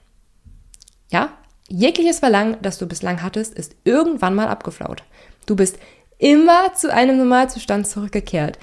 Ja? 1.11 1.29
Jegliches 1.67 2.19
Verlangen, 2.19 2.57
das 2.63 2.79
du 2.79 2.87
bislang 2.87 3.21
hattest, 3.21 3.53
ist 3.53 3.75
irgendwann 3.83 4.33
mal 4.33 4.47
abgeflaut. 4.47 5.03
Du 5.45 5.55
bist 5.55 5.77
immer 6.17 6.73
zu 6.73 6.91
einem 6.91 7.17
Normalzustand 7.17 7.87
zurückgekehrt. 7.87 8.57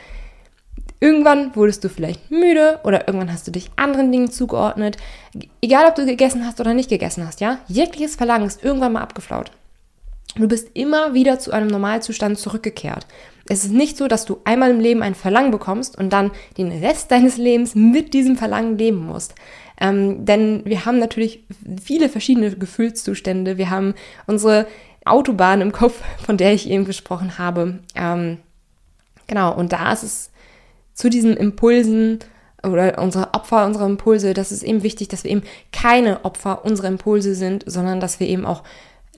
Irgendwann 1.00 1.55
wurdest 1.55 1.85
du 1.85 1.88
vielleicht 1.88 2.31
müde 2.31 2.81
oder 2.83 3.07
irgendwann 3.07 3.33
hast 3.33 3.47
du 3.47 3.52
dich 3.52 3.71
anderen 3.76 4.11
Dingen 4.11 4.31
zugeordnet. 4.31 4.97
Egal, 5.62 5.87
ob 5.87 5.95
du 5.95 6.05
gegessen 6.05 6.45
hast 6.45 6.61
oder 6.61 6.75
nicht 6.75 6.88
gegessen 6.90 7.26
hast, 7.26 7.40
ja? 7.40 7.59
Jegliches 7.69 8.17
Verlangen 8.17 8.47
ist 8.47 8.64
irgendwann 8.64 8.93
mal 8.93 9.02
abgeflaut. 9.02 9.52
Du 10.35 10.49
bist 10.49 10.71
immer 10.75 11.14
wieder 11.14 11.38
zu 11.38 11.52
einem 11.52 11.69
Normalzustand 11.69 12.38
zurückgekehrt. 12.38 13.07
Es 13.49 13.64
ist 13.64 13.73
nicht 13.73 13.97
so, 13.97 14.09
dass 14.09 14.25
du 14.25 14.40
einmal 14.45 14.71
im 14.71 14.81
Leben 14.81 15.02
ein 15.02 15.14
Verlangen 15.14 15.50
bekommst 15.50 15.97
und 15.97 16.12
dann 16.12 16.33
den 16.59 16.71
Rest 16.71 17.11
deines 17.11 17.38
Lebens 17.38 17.75
mit 17.75 18.12
diesem 18.12 18.37
Verlangen 18.37 18.76
leben 18.76 19.07
musst. 19.07 19.35
Ähm, 19.81 20.26
denn 20.26 20.62
wir 20.64 20.85
haben 20.85 20.99
natürlich 20.99 21.45
viele 21.83 22.09
verschiedene 22.09 22.50
Gefühlszustände. 22.50 23.57
Wir 23.57 23.71
haben 23.71 23.95
unsere 24.26 24.67
Autobahn 25.05 25.61
im 25.61 25.73
Kopf, 25.73 26.02
von 26.25 26.37
der 26.37 26.52
ich 26.52 26.69
eben 26.69 26.85
gesprochen 26.85 27.38
habe. 27.38 27.78
Ähm, 27.95 28.38
genau, 29.26 29.55
und 29.55 29.73
da 29.73 29.93
ist 29.93 30.02
es 30.02 30.31
zu 30.99 31.09
diesen 31.09 31.37
Impulsen 31.37 32.19
oder 32.64 33.00
unsere 33.00 33.33
Opfer 33.33 33.64
unserer 33.64 33.87
Impulse, 33.87 34.35
das 34.35 34.50
ist 34.50 34.64
eben 34.64 34.83
wichtig, 34.83 35.07
dass 35.07 35.23
wir 35.23 35.31
eben 35.31 35.45
keine 35.73 36.25
Opfer 36.25 36.64
unserer 36.64 36.88
Impulse 36.88 37.37
sind, 37.37 37.62
sondern 37.67 38.00
dass 38.00 38.19
wir 38.19 38.26
eben 38.26 38.45
auch 38.45 38.64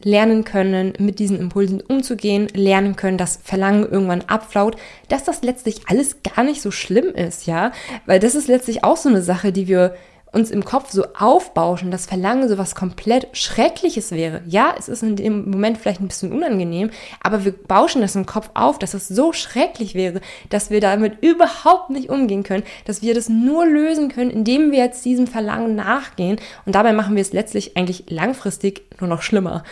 lernen 0.02 0.44
können, 0.44 0.92
mit 0.98 1.18
diesen 1.18 1.38
Impulsen 1.38 1.80
umzugehen, 1.80 2.48
lernen 2.52 2.96
können, 2.96 3.16
dass 3.16 3.40
Verlangen 3.42 3.90
irgendwann 3.90 4.24
abflaut, 4.26 4.76
dass 5.08 5.24
das 5.24 5.42
letztlich 5.42 5.88
alles 5.88 6.22
gar 6.22 6.44
nicht 6.44 6.60
so 6.60 6.70
schlimm 6.70 7.14
ist, 7.14 7.46
ja, 7.46 7.72
weil 8.04 8.20
das 8.20 8.34
ist 8.34 8.48
letztlich 8.48 8.84
auch 8.84 8.98
so 8.98 9.08
eine 9.08 9.22
Sache, 9.22 9.50
die 9.50 9.66
wir 9.66 9.94
uns 10.32 10.50
im 10.50 10.64
Kopf 10.64 10.90
so 10.90 11.04
aufbauschen, 11.18 11.90
dass 11.90 12.06
Verlangen 12.06 12.48
so 12.48 12.58
was 12.58 12.74
komplett 12.74 13.28
Schreckliches 13.32 14.12
wäre. 14.12 14.42
Ja, 14.46 14.74
es 14.78 14.88
ist 14.88 15.02
in 15.02 15.16
dem 15.16 15.50
Moment 15.50 15.78
vielleicht 15.78 16.00
ein 16.00 16.08
bisschen 16.08 16.32
unangenehm, 16.32 16.90
aber 17.22 17.44
wir 17.44 17.52
bauschen 17.52 18.00
das 18.00 18.16
im 18.16 18.26
Kopf 18.26 18.50
auf, 18.54 18.78
dass 18.78 18.94
es 18.94 19.08
so 19.08 19.32
schrecklich 19.32 19.94
wäre, 19.94 20.20
dass 20.48 20.70
wir 20.70 20.80
damit 20.80 21.18
überhaupt 21.22 21.90
nicht 21.90 22.10
umgehen 22.10 22.42
können, 22.42 22.64
dass 22.84 23.02
wir 23.02 23.14
das 23.14 23.28
nur 23.28 23.66
lösen 23.66 24.08
können, 24.08 24.30
indem 24.30 24.70
wir 24.70 24.78
jetzt 24.78 25.04
diesem 25.04 25.26
Verlangen 25.26 25.74
nachgehen. 25.74 26.38
Und 26.66 26.74
dabei 26.74 26.92
machen 26.92 27.16
wir 27.16 27.22
es 27.22 27.32
letztlich 27.32 27.76
eigentlich 27.76 28.04
langfristig 28.08 28.82
nur 29.00 29.08
noch 29.08 29.22
schlimmer. 29.22 29.64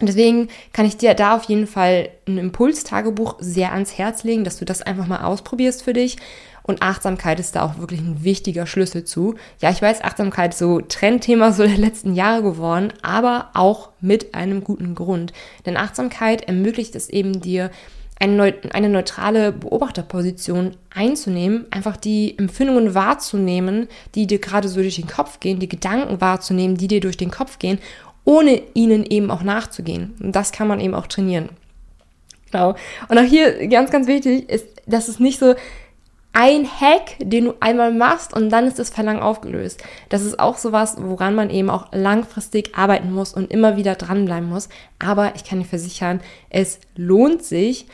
Und 0.00 0.06
deswegen 0.06 0.48
kann 0.72 0.86
ich 0.86 0.96
dir 0.96 1.12
da 1.12 1.36
auf 1.36 1.44
jeden 1.44 1.66
Fall 1.66 2.08
ein 2.26 2.38
Impulstagebuch 2.38 3.36
sehr 3.38 3.72
ans 3.72 3.98
Herz 3.98 4.24
legen, 4.24 4.44
dass 4.44 4.58
du 4.58 4.64
das 4.64 4.80
einfach 4.80 5.06
mal 5.06 5.24
ausprobierst 5.24 5.82
für 5.82 5.92
dich 5.92 6.16
und 6.62 6.82
Achtsamkeit 6.82 7.40
ist 7.40 7.56
da 7.56 7.64
auch 7.64 7.78
wirklich 7.78 8.00
ein 8.00 8.24
wichtiger 8.24 8.66
Schlüssel 8.66 9.04
zu. 9.04 9.34
Ja, 9.60 9.70
ich 9.70 9.82
weiß, 9.82 10.02
Achtsamkeit 10.02 10.52
ist 10.52 10.58
so 10.58 10.80
Trendthema 10.80 11.52
so 11.52 11.64
der 11.64 11.78
letzten 11.78 12.14
Jahre 12.14 12.42
geworden, 12.42 12.92
aber 13.02 13.50
auch 13.54 13.90
mit 14.00 14.34
einem 14.34 14.64
guten 14.64 14.94
Grund. 14.94 15.32
Denn 15.66 15.76
Achtsamkeit 15.76 16.42
ermöglicht 16.42 16.94
es 16.94 17.08
eben 17.08 17.40
dir, 17.40 17.70
eine, 18.20 18.88
neutrale 18.90 19.50
Beobachterposition 19.50 20.76
einzunehmen, 20.94 21.64
einfach 21.70 21.96
die 21.96 22.36
Empfindungen 22.36 22.94
wahrzunehmen, 22.94 23.88
die 24.14 24.26
dir 24.26 24.38
gerade 24.38 24.68
so 24.68 24.82
durch 24.82 24.96
den 24.96 25.06
Kopf 25.06 25.40
gehen, 25.40 25.58
die 25.58 25.70
Gedanken 25.70 26.20
wahrzunehmen, 26.20 26.76
die 26.76 26.88
dir 26.88 27.00
durch 27.00 27.16
den 27.16 27.30
Kopf 27.30 27.58
gehen, 27.58 27.78
ohne 28.26 28.60
ihnen 28.74 29.06
eben 29.06 29.30
auch 29.30 29.42
nachzugehen. 29.42 30.14
Und 30.22 30.36
das 30.36 30.52
kann 30.52 30.68
man 30.68 30.80
eben 30.80 30.94
auch 30.94 31.06
trainieren. 31.06 31.48
Genau. 32.52 32.74
Und 33.08 33.18
auch 33.18 33.24
hier 33.24 33.68
ganz, 33.68 33.90
ganz 33.90 34.06
wichtig 34.06 34.50
ist, 34.50 34.66
dass 34.86 35.08
es 35.08 35.18
nicht 35.18 35.38
so, 35.38 35.54
ein 36.32 36.64
Hack, 36.64 37.16
den 37.18 37.46
du 37.46 37.54
einmal 37.60 37.92
machst 37.92 38.34
und 38.34 38.50
dann 38.50 38.66
ist 38.66 38.78
das 38.78 38.90
Verlangen 38.90 39.20
aufgelöst. 39.20 39.82
Das 40.08 40.22
ist 40.22 40.38
auch 40.38 40.58
sowas, 40.58 40.96
woran 40.98 41.34
man 41.34 41.50
eben 41.50 41.70
auch 41.70 41.88
langfristig 41.92 42.76
arbeiten 42.76 43.12
muss 43.12 43.34
und 43.34 43.50
immer 43.50 43.76
wieder 43.76 43.96
dranbleiben 43.96 44.48
muss. 44.48 44.68
Aber 44.98 45.34
ich 45.34 45.44
kann 45.44 45.58
dir 45.58 45.66
versichern, 45.66 46.20
es 46.48 46.78
lohnt 46.94 47.42
sich, 47.42 47.86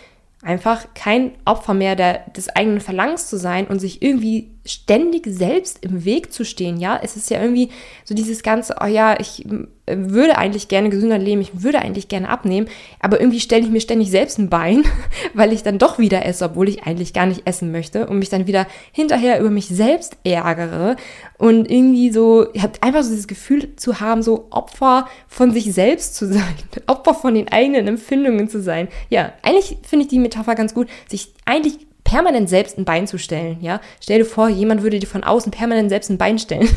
einfach 0.43 0.87
kein 0.95 1.33
Opfer 1.45 1.75
mehr 1.75 1.97
der, 1.97 2.31
des 2.31 2.49
eigenen 2.51 2.81
Verlangens 2.81 3.29
zu 3.29 3.39
sein 3.39 3.67
und 3.67 3.81
sich 3.81 4.03
irgendwie 4.03 4.51
ständig 4.67 5.27
selbst 5.27 5.85
im 5.85 6.05
Weg 6.05 6.33
zu 6.33 6.45
stehen. 6.45 6.79
Ja, 6.79 6.99
es 7.03 7.17
ist 7.17 7.31
ja 7.31 7.41
irgendwie 7.41 7.71
so 8.05 8.15
dieses 8.15 8.43
ganze, 8.43 8.77
oh 8.81 8.87
ja, 8.87 9.19
ich 9.19 9.45
würde 9.87 10.37
eigentlich 10.37 10.67
gerne 10.69 10.91
gesünder 10.91 11.19
leben, 11.19 11.41
ich 11.41 11.63
würde 11.63 11.79
eigentlich 11.79 12.09
gerne 12.09 12.29
abnehmen, 12.29 12.69
aber 13.01 13.21
irgendwie 13.21 13.39
stelle 13.39 13.63
ich 13.63 13.71
mir 13.71 13.81
ständig 13.81 14.11
selbst 14.11 14.39
ein 14.39 14.51
Bein, 14.51 14.83
weil 15.35 15.53
ich 15.53 15.63
dann 15.63 15.79
doch 15.79 15.99
wieder 15.99 16.27
esse, 16.27 16.45
obwohl 16.45 16.69
ich 16.69 16.85
eigentlich 16.85 17.13
gar 17.13 17.27
nicht 17.27 17.47
essen 17.47 17.71
möchte 17.71 18.07
und 18.07 18.19
mich 18.19 18.29
dann 18.29 18.47
wieder 18.47 18.67
hinterher 18.91 19.39
über 19.39 19.51
mich 19.51 19.69
selbst 19.69 20.17
ärgere 20.25 20.97
und 21.39 21.71
irgendwie 21.71 22.11
so, 22.11 22.49
ich 22.53 22.63
habe 22.63 22.73
einfach 22.81 23.05
so 23.05 23.11
dieses 23.11 23.29
Gefühl 23.29 23.77
zu 23.77 24.01
haben, 24.01 24.23
so 24.23 24.49
Opfer 24.51 25.09
von 25.29 25.53
sich 25.53 25.73
selbst 25.73 26.17
zu 26.17 26.27
sein, 26.27 26.55
Opfer 26.89 27.15
von 27.15 27.35
den 27.35 27.49
eigenen 27.49 27.87
Empfindungen 27.87 28.49
zu 28.49 28.61
sein. 28.61 28.89
Ja, 29.09 29.33
eigentlich 29.43 29.79
finde 29.83 30.05
ich 30.05 30.09
die 30.09 30.19
Metapher 30.19 30.57
ganz 30.57 30.75
gut, 30.75 30.89
sich 31.09 31.33
eigentlich 31.45 31.86
permanent 32.07 32.49
selbst 32.49 32.79
ein 32.79 32.85
Bein 32.85 33.09
zu 33.09 33.19
stellen, 33.19 33.59
ja. 33.61 33.81
Stell 34.01 34.21
dir 34.21 34.25
vor, 34.25 34.49
jemand 34.49 34.83
würde 34.83 35.01
dir 35.01 35.09
von 35.09 35.25
außen 35.25 35.51
permanent 35.51 35.91
selbst 35.91 36.09
ein 36.09 36.19
Bein 36.19 36.39
stellen. 36.39 36.69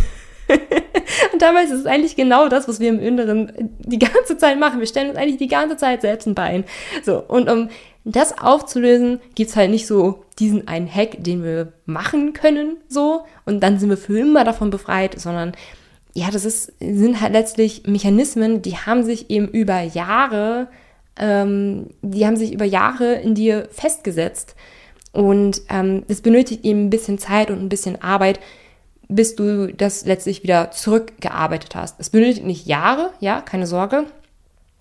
und 1.33 1.41
dabei 1.41 1.63
ist 1.63 1.71
es 1.71 1.85
eigentlich 1.85 2.15
genau 2.15 2.49
das, 2.49 2.67
was 2.67 2.79
wir 2.79 2.89
im 2.89 2.99
Inneren 2.99 3.51
die 3.79 3.99
ganze 3.99 4.37
Zeit 4.37 4.59
machen. 4.59 4.79
Wir 4.79 4.87
stellen 4.87 5.09
uns 5.09 5.19
eigentlich 5.19 5.37
die 5.37 5.47
ganze 5.47 5.77
Zeit 5.77 6.01
selbst 6.01 6.25
ein 6.25 6.33
Bein. 6.33 6.63
So, 7.03 7.19
und 7.19 7.47
um 7.47 7.69
das 8.05 8.39
aufzulösen, 8.39 9.19
gibt's 9.35 9.55
halt 9.55 9.69
nicht 9.69 9.85
so 9.85 10.25
diesen 10.39 10.67
einen 10.67 10.91
Hack, 10.91 11.17
den 11.19 11.43
wir 11.43 11.73
machen 11.85 12.33
können, 12.33 12.77
so, 12.87 13.21
und 13.45 13.61
dann 13.61 13.77
sind 13.77 13.89
wir 13.89 13.97
für 13.97 14.19
immer 14.19 14.43
davon 14.43 14.71
befreit, 14.71 15.19
sondern 15.19 15.53
ja, 16.15 16.31
das 16.31 16.43
ist, 16.43 16.73
sind 16.79 17.21
halt 17.21 17.33
letztlich 17.33 17.83
Mechanismen, 17.85 18.63
die 18.63 18.77
haben 18.77 19.03
sich 19.03 19.29
eben 19.29 19.47
über 19.47 19.81
Jahre, 19.81 20.69
ähm, 21.19 21.91
die 22.01 22.25
haben 22.25 22.35
sich 22.35 22.51
über 22.51 22.65
Jahre 22.65 23.13
in 23.13 23.35
dir 23.35 23.67
festgesetzt. 23.71 24.55
Und 25.11 25.61
ähm, 25.69 26.03
es 26.07 26.21
benötigt 26.21 26.63
eben 26.65 26.85
ein 26.85 26.89
bisschen 26.89 27.17
Zeit 27.17 27.49
und 27.49 27.59
ein 27.59 27.69
bisschen 27.69 28.01
Arbeit, 28.01 28.39
bis 29.07 29.35
du 29.35 29.73
das 29.73 30.05
letztlich 30.05 30.43
wieder 30.43 30.71
zurückgearbeitet 30.71 31.75
hast. 31.75 31.99
Es 31.99 32.09
benötigt 32.09 32.45
nicht 32.45 32.67
Jahre, 32.67 33.11
ja, 33.19 33.41
keine 33.41 33.65
Sorge. 33.65 34.05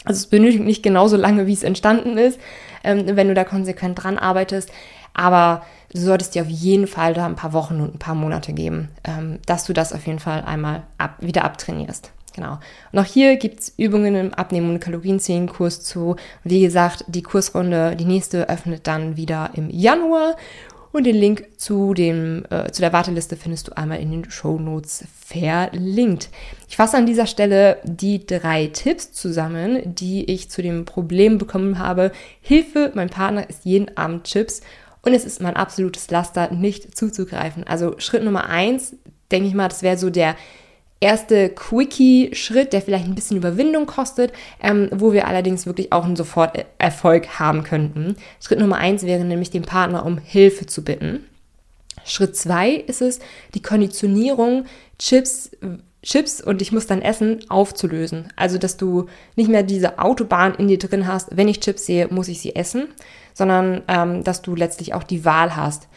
Also 0.04 0.18
es 0.18 0.26
benötigt 0.26 0.64
nicht 0.64 0.82
genauso 0.82 1.16
lange, 1.16 1.46
wie 1.46 1.52
es 1.52 1.62
entstanden 1.62 2.18
ist. 2.18 2.38
ähm, 2.84 3.04
wenn 3.16 3.28
du 3.28 3.34
da 3.34 3.44
konsequent 3.44 4.02
dran 4.02 4.18
arbeitest. 4.18 4.70
Aber 5.14 5.62
du 5.92 6.00
solltest 6.00 6.34
dir 6.34 6.42
auf 6.42 6.48
jeden 6.48 6.86
Fall 6.86 7.14
da 7.14 7.26
ein 7.26 7.36
paar 7.36 7.52
Wochen 7.52 7.80
und 7.80 7.94
ein 7.94 7.98
paar 7.98 8.14
Monate 8.14 8.52
geben, 8.52 8.88
ähm, 9.04 9.38
dass 9.46 9.64
du 9.64 9.72
das 9.72 9.92
auf 9.92 10.06
jeden 10.06 10.18
Fall 10.20 10.42
einmal 10.44 10.84
ab, 10.96 11.16
wieder 11.20 11.44
abtrainierst. 11.44 12.12
Genau. 12.34 12.58
Und 12.92 12.98
auch 12.98 13.04
hier 13.04 13.36
gibt 13.36 13.60
es 13.60 13.74
Übungen 13.76 14.14
im 14.14 14.34
Abnehmen- 14.34 14.70
und 14.70 14.80
Kalorienzählen-Kurs 14.80 15.82
zu. 15.82 16.16
Wie 16.44 16.60
gesagt, 16.60 17.04
die 17.08 17.22
Kursrunde, 17.22 17.96
die 17.96 18.04
nächste, 18.04 18.48
öffnet 18.48 18.86
dann 18.86 19.16
wieder 19.16 19.50
im 19.54 19.70
Januar. 19.70 20.36
Und 20.90 21.04
den 21.04 21.16
Link 21.16 21.44
zu, 21.58 21.92
dem, 21.92 22.44
äh, 22.50 22.70
zu 22.70 22.80
der 22.80 22.92
Warteliste 22.92 23.36
findest 23.36 23.68
du 23.68 23.76
einmal 23.76 24.00
in 24.00 24.10
den 24.10 24.30
Show 24.30 24.58
Notes 24.58 25.04
verlinkt. 25.24 26.30
Ich 26.68 26.76
fasse 26.76 26.96
an 26.96 27.06
dieser 27.06 27.26
Stelle 27.26 27.78
die 27.84 28.24
drei 28.24 28.68
Tipps 28.68 29.12
zusammen, 29.12 29.82
die 29.84 30.24
ich 30.30 30.50
zu 30.50 30.62
dem 30.62 30.86
Problem 30.86 31.36
bekommen 31.36 31.78
habe. 31.78 32.10
Hilfe, 32.40 32.92
mein 32.94 33.10
Partner 33.10 33.48
isst 33.48 33.64
jeden 33.64 33.96
Abend 33.98 34.24
Chips 34.24 34.62
und 35.02 35.12
es 35.12 35.24
ist 35.24 35.42
mein 35.42 35.56
absolutes 35.56 36.10
Laster, 36.10 36.52
nicht 36.52 36.96
zuzugreifen. 36.96 37.64
Also 37.66 37.98
Schritt 37.98 38.24
Nummer 38.24 38.48
eins, 38.48 38.96
denke 39.30 39.48
ich 39.48 39.54
mal, 39.54 39.68
das 39.68 39.82
wäre 39.82 39.98
so 39.98 40.08
der 40.08 40.36
erste 41.00 41.48
Quickie-Schritt, 41.50 42.72
der 42.72 42.82
vielleicht 42.82 43.06
ein 43.06 43.14
bisschen 43.14 43.36
Überwindung 43.36 43.86
kostet, 43.86 44.32
ähm, 44.62 44.88
wo 44.92 45.12
wir 45.12 45.28
allerdings 45.28 45.66
wirklich 45.66 45.92
auch 45.92 46.04
einen 46.04 46.16
Sofort-Erfolg 46.16 47.38
haben 47.38 47.62
könnten. 47.62 48.16
Schritt 48.40 48.58
Nummer 48.58 48.76
eins 48.76 49.04
wäre 49.04 49.24
nämlich, 49.24 49.50
den 49.50 49.62
Partner 49.62 50.04
um 50.04 50.18
Hilfe 50.18 50.66
zu 50.66 50.82
bitten. 50.82 51.24
Schritt 52.04 52.36
zwei 52.36 52.72
ist 52.72 53.02
es, 53.02 53.20
die 53.54 53.62
Konditionierung, 53.62 54.64
Chips, 54.98 55.50
Chips 56.02 56.40
und 56.40 56.62
ich 56.62 56.72
muss 56.72 56.86
dann 56.86 57.02
essen, 57.02 57.40
aufzulösen. 57.48 58.32
Also, 58.36 58.58
dass 58.58 58.76
du 58.76 59.06
nicht 59.36 59.50
mehr 59.50 59.62
diese 59.62 59.98
Autobahn 59.98 60.54
in 60.54 60.68
dir 60.68 60.78
drin 60.78 61.06
hast, 61.06 61.36
wenn 61.36 61.48
ich 61.48 61.60
Chips 61.60 61.86
sehe, 61.86 62.08
muss 62.08 62.28
ich 62.28 62.40
sie 62.40 62.56
essen, 62.56 62.88
sondern 63.34 63.82
ähm, 63.88 64.24
dass 64.24 64.42
du 64.42 64.54
letztlich 64.54 64.94
auch 64.94 65.02
die 65.02 65.24
Wahl 65.24 65.54
hast 65.54 65.88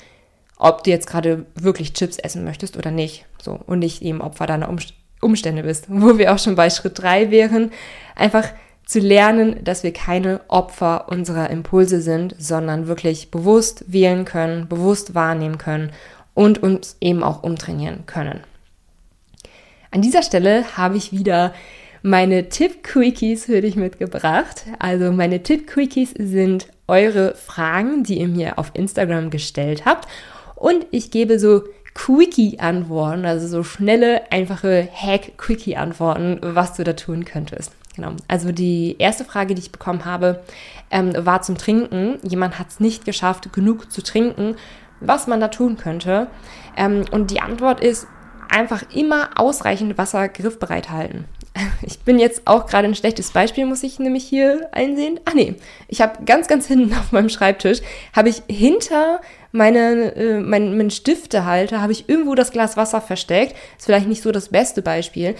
ob 0.61 0.83
du 0.83 0.91
jetzt 0.91 1.07
gerade 1.07 1.45
wirklich 1.55 1.93
Chips 1.93 2.19
essen 2.19 2.43
möchtest 2.43 2.77
oder 2.77 2.91
nicht. 2.91 3.25
So, 3.41 3.59
und 3.65 3.79
nicht 3.79 4.03
eben 4.03 4.21
Opfer 4.21 4.45
deiner 4.45 4.69
Umstände 5.19 5.63
bist. 5.63 5.85
Wo 5.89 6.17
wir 6.19 6.31
auch 6.31 6.39
schon 6.39 6.55
bei 6.55 6.69
Schritt 6.69 7.01
drei 7.01 7.31
wären, 7.31 7.71
einfach 8.15 8.47
zu 8.85 8.99
lernen, 8.99 9.63
dass 9.63 9.83
wir 9.83 9.91
keine 9.91 10.41
Opfer 10.49 11.09
unserer 11.09 11.49
Impulse 11.49 12.01
sind, 12.01 12.35
sondern 12.37 12.87
wirklich 12.87 13.31
bewusst 13.31 13.85
wählen 13.91 14.23
können, 14.23 14.67
bewusst 14.67 15.15
wahrnehmen 15.15 15.57
können 15.57 15.91
und 16.35 16.61
uns 16.61 16.95
eben 17.01 17.23
auch 17.23 17.41
umtrainieren 17.41 18.05
können. 18.05 18.41
An 19.89 20.03
dieser 20.03 20.21
Stelle 20.21 20.77
habe 20.77 20.95
ich 20.95 21.11
wieder 21.11 21.53
meine 22.03 22.49
Tipp-Quickies 22.49 23.45
für 23.45 23.61
dich 23.61 23.75
mitgebracht. 23.75 24.65
Also 24.77 25.11
meine 25.11 25.41
Tipp-Quickies 25.41 26.13
sind 26.17 26.67
eure 26.87 27.35
Fragen, 27.35 28.03
die 28.03 28.19
ihr 28.19 28.27
mir 28.27 28.59
auf 28.59 28.71
Instagram 28.73 29.29
gestellt 29.29 29.85
habt. 29.85 30.07
Und 30.61 30.85
ich 30.91 31.09
gebe 31.09 31.39
so 31.39 31.63
Quickie-Antworten, 31.95 33.25
also 33.25 33.47
so 33.47 33.63
schnelle, 33.63 34.31
einfache 34.31 34.87
Hack-Quickie-Antworten, 34.93 36.37
was 36.41 36.75
du 36.75 36.83
da 36.83 36.93
tun 36.93 37.25
könntest. 37.25 37.71
Genau. 37.95 38.11
Also 38.27 38.51
die 38.51 38.95
erste 38.99 39.25
Frage, 39.25 39.55
die 39.55 39.61
ich 39.61 39.71
bekommen 39.71 40.05
habe, 40.05 40.43
ähm, 40.91 41.13
war 41.17 41.41
zum 41.41 41.57
Trinken. 41.57 42.19
Jemand 42.21 42.59
hat 42.59 42.69
es 42.69 42.79
nicht 42.79 43.05
geschafft, 43.05 43.51
genug 43.51 43.91
zu 43.91 44.03
trinken, 44.03 44.55
was 44.99 45.25
man 45.25 45.39
da 45.39 45.47
tun 45.47 45.77
könnte. 45.77 46.27
Ähm, 46.77 47.05
und 47.09 47.31
die 47.31 47.41
Antwort 47.41 47.81
ist 47.81 48.05
einfach 48.47 48.83
immer 48.93 49.31
ausreichend 49.35 49.97
Wasser 49.97 50.29
griffbereit 50.29 50.91
halten. 50.91 51.25
Ich 51.83 51.99
bin 51.99 52.19
jetzt 52.19 52.43
auch 52.45 52.67
gerade 52.67 52.87
ein 52.87 52.95
schlechtes 52.95 53.31
Beispiel, 53.31 53.65
muss 53.65 53.83
ich 53.83 53.99
nämlich 53.99 54.23
hier 54.23 54.69
einsehen. 54.71 55.19
Ah 55.25 55.31
nee, 55.33 55.55
ich 55.87 56.01
habe 56.01 56.23
ganz, 56.25 56.47
ganz 56.47 56.67
hinten 56.67 56.93
auf 56.99 57.11
meinem 57.11 57.29
Schreibtisch, 57.29 57.79
habe 58.15 58.29
ich 58.29 58.43
hinter 58.49 59.21
meine, 59.51 60.15
äh, 60.15 60.39
mein, 60.39 60.77
mein 60.77 60.91
Stiftehalter, 60.91 61.81
habe 61.81 61.91
ich 61.91 62.07
irgendwo 62.07 62.35
das 62.35 62.51
Glas 62.51 62.77
Wasser 62.77 63.01
versteckt. 63.01 63.55
Ist 63.77 63.85
vielleicht 63.85 64.07
nicht 64.07 64.21
so 64.21 64.31
das 64.31 64.49
beste 64.49 64.81
Beispiel. 64.81 65.35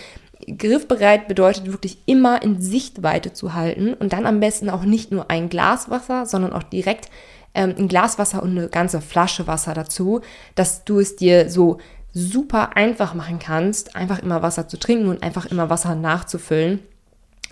Griffbereit 0.57 1.27
bedeutet 1.27 1.71
wirklich 1.71 1.99
immer 2.07 2.41
in 2.41 2.61
Sichtweite 2.61 3.31
zu 3.31 3.53
halten 3.53 3.93
und 3.93 4.11
dann 4.11 4.25
am 4.25 4.39
besten 4.39 4.69
auch 4.69 4.83
nicht 4.83 5.11
nur 5.11 5.29
ein 5.29 5.49
Glas 5.49 5.89
Wasser, 5.89 6.25
sondern 6.25 6.51
auch 6.51 6.63
direkt 6.63 7.09
ähm, 7.53 7.75
ein 7.77 7.87
Glas 7.87 8.17
Wasser 8.17 8.41
und 8.41 8.57
eine 8.57 8.67
ganze 8.67 9.01
Flasche 9.01 9.47
Wasser 9.47 9.73
dazu, 9.73 10.21
dass 10.55 10.83
du 10.83 10.99
es 10.99 11.15
dir 11.15 11.49
so 11.49 11.77
super 12.13 12.75
einfach 12.75 13.13
machen 13.13 13.39
kannst, 13.39 13.95
einfach 13.95 14.19
immer 14.19 14.41
Wasser 14.41 14.67
zu 14.67 14.77
trinken 14.77 15.07
und 15.07 15.23
einfach 15.23 15.45
immer 15.45 15.69
Wasser 15.69 15.95
nachzufüllen. 15.95 16.79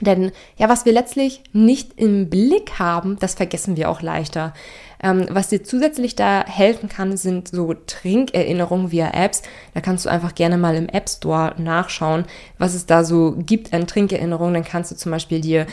Denn 0.01 0.31
ja, 0.57 0.69
was 0.69 0.85
wir 0.85 0.93
letztlich 0.93 1.43
nicht 1.51 1.99
im 1.99 2.29
Blick 2.29 2.79
haben, 2.79 3.17
das 3.19 3.35
vergessen 3.35 3.75
wir 3.75 3.89
auch 3.89 4.01
leichter. 4.01 4.53
Ähm, 5.01 5.27
was 5.29 5.49
dir 5.49 5.63
zusätzlich 5.63 6.15
da 6.15 6.45
helfen 6.45 6.89
kann, 6.89 7.17
sind 7.17 7.49
so 7.49 7.73
Trinkerinnerungen 7.73 8.91
via 8.91 9.11
Apps. 9.11 9.41
Da 9.73 9.81
kannst 9.81 10.05
du 10.05 10.09
einfach 10.09 10.35
gerne 10.35 10.57
mal 10.57 10.75
im 10.75 10.89
App 10.89 11.09
Store 11.09 11.53
nachschauen, 11.57 12.25
was 12.57 12.75
es 12.75 12.85
da 12.85 13.03
so 13.03 13.35
gibt 13.37 13.73
an 13.73 13.87
Trinkerinnerungen. 13.87 14.53
Dann 14.53 14.63
kannst 14.63 14.91
du 14.91 14.95
zum 14.95 15.11
Beispiel 15.11 15.41
dir 15.41 15.67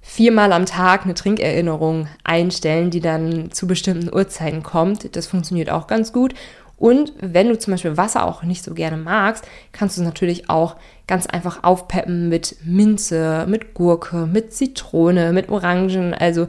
viermal 0.00 0.52
am 0.52 0.66
Tag 0.66 1.04
eine 1.04 1.14
Trinkerinnerung 1.14 2.08
einstellen, 2.22 2.90
die 2.90 3.00
dann 3.00 3.50
zu 3.50 3.66
bestimmten 3.66 4.14
Uhrzeiten 4.14 4.62
kommt. 4.62 5.16
Das 5.16 5.26
funktioniert 5.26 5.68
auch 5.68 5.86
ganz 5.86 6.12
gut. 6.12 6.34
Und 6.78 7.12
wenn 7.20 7.48
du 7.48 7.58
zum 7.58 7.72
Beispiel 7.72 7.96
Wasser 7.96 8.24
auch 8.24 8.42
nicht 8.42 8.62
so 8.62 8.74
gerne 8.74 8.96
magst, 8.96 9.46
kannst 9.72 9.96
du 9.96 10.02
es 10.02 10.06
natürlich 10.06 10.50
auch 10.50 10.76
ganz 11.06 11.26
einfach 11.26 11.64
aufpeppen 11.64 12.28
mit 12.28 12.56
Minze, 12.64 13.46
mit 13.48 13.72
Gurke, 13.74 14.26
mit 14.26 14.52
Zitrone, 14.52 15.32
mit 15.32 15.48
Orangen. 15.48 16.12
Also 16.12 16.48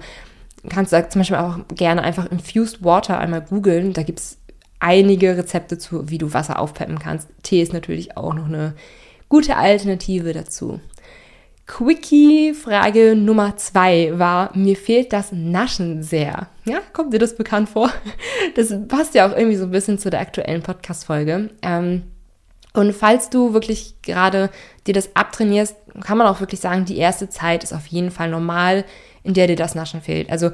kannst 0.69 0.91
du 0.91 1.09
zum 1.09 1.21
Beispiel 1.21 1.37
auch 1.37 1.59
gerne 1.73 2.03
einfach 2.03 2.29
Infused 2.29 2.83
Water 2.83 3.19
einmal 3.19 3.41
googeln. 3.41 3.93
Da 3.93 4.03
gibt 4.03 4.19
es 4.19 4.37
einige 4.79 5.37
Rezepte 5.37 5.77
zu, 5.77 6.09
wie 6.09 6.17
du 6.17 6.33
Wasser 6.33 6.59
aufpeppen 6.59 6.99
kannst. 6.99 7.29
Tee 7.43 7.61
ist 7.61 7.73
natürlich 7.73 8.17
auch 8.17 8.33
noch 8.33 8.47
eine 8.47 8.73
gute 9.29 9.55
Alternative 9.55 10.33
dazu. 10.33 10.79
Quickie-Frage 11.67 13.15
Nummer 13.15 13.57
zwei 13.57 14.17
war, 14.17 14.55
mir 14.55 14.77
fehlt 14.77 15.11
das 15.11 15.31
Naschen 15.33 16.01
sehr. 16.01 16.47
Ja, 16.65 16.79
kommt 16.93 17.13
dir 17.13 17.19
das 17.19 17.35
bekannt 17.35 17.69
vor? 17.69 17.91
Das 18.55 18.73
passt 18.87 19.13
ja 19.13 19.27
auch 19.27 19.35
irgendwie 19.35 19.57
so 19.57 19.65
ein 19.65 19.71
bisschen 19.71 19.99
zu 19.99 20.09
der 20.09 20.21
aktuellen 20.21 20.63
Podcast-Folge. 20.63 21.49
Ähm, 21.61 22.03
und 22.73 22.93
falls 22.93 23.29
du 23.29 23.53
wirklich 23.53 23.95
gerade 24.01 24.49
dir 24.87 24.93
das 24.93 25.15
abtrainierst, 25.15 25.75
kann 26.01 26.17
man 26.17 26.27
auch 26.27 26.39
wirklich 26.39 26.59
sagen, 26.59 26.85
die 26.85 26.97
erste 26.97 27.29
Zeit 27.29 27.63
ist 27.63 27.73
auf 27.73 27.87
jeden 27.87 28.09
Fall 28.09 28.29
normal, 28.29 28.85
in 29.23 29.33
der 29.33 29.47
dir 29.47 29.55
das 29.55 29.75
Naschen 29.75 30.01
fehlt. 30.01 30.29
Also 30.31 30.51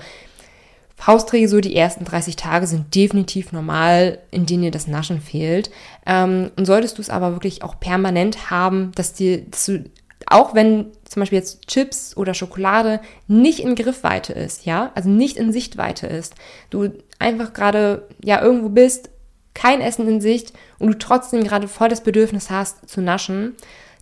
Faustregel 0.95 1.49
so, 1.49 1.59
die 1.59 1.75
ersten 1.75 2.05
30 2.05 2.35
Tage 2.35 2.65
sind 2.65 2.95
definitiv 2.95 3.51
normal, 3.51 4.19
in 4.31 4.45
denen 4.45 4.63
dir 4.63 4.71
das 4.71 4.87
Naschen 4.87 5.21
fehlt. 5.21 5.69
Ähm, 6.05 6.51
und 6.55 6.65
solltest 6.65 6.97
du 6.97 7.01
es 7.01 7.09
aber 7.09 7.33
wirklich 7.33 7.63
auch 7.63 7.79
permanent 7.79 8.49
haben, 8.49 8.91
dass 8.95 9.13
dir, 9.13 9.41
dass 9.41 9.65
du 9.65 9.83
auch 10.27 10.53
wenn 10.55 10.87
zum 11.05 11.21
Beispiel 11.21 11.39
jetzt 11.39 11.67
Chips 11.67 12.15
oder 12.17 12.33
Schokolade 12.33 12.99
nicht 13.27 13.59
in 13.59 13.75
Griffweite 13.75 14.33
ist, 14.33 14.65
ja, 14.65 14.91
also 14.95 15.09
nicht 15.09 15.37
in 15.37 15.51
Sichtweite 15.51 16.07
ist, 16.07 16.35
du 16.69 16.89
einfach 17.19 17.53
gerade 17.53 18.07
ja 18.23 18.41
irgendwo 18.41 18.69
bist, 18.69 19.09
kein 19.53 19.81
Essen 19.81 20.07
in 20.07 20.21
Sicht 20.21 20.53
und 20.79 20.87
du 20.87 20.97
trotzdem 20.97 21.43
gerade 21.43 21.67
voll 21.67 21.89
das 21.89 22.01
Bedürfnis 22.01 22.49
hast 22.49 22.89
zu 22.89 23.01
naschen, 23.01 23.55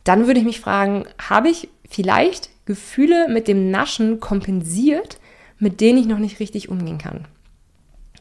dann 0.04 0.28
würde 0.28 0.40
ich 0.40 0.46
mich 0.46 0.60
fragen, 0.60 1.06
habe 1.20 1.50
ich 1.50 1.70
vielleicht 1.90 2.50
Gefühle 2.66 3.28
mit 3.28 3.48
dem 3.48 3.70
Naschen 3.70 4.20
kompensiert, 4.20 5.20
mit 5.60 5.82
denen 5.82 6.00
ich 6.00 6.08
noch 6.08 6.20
nicht 6.20 6.40
richtig 6.40 6.70
umgehen 6.70 6.98
kann? 6.98 7.28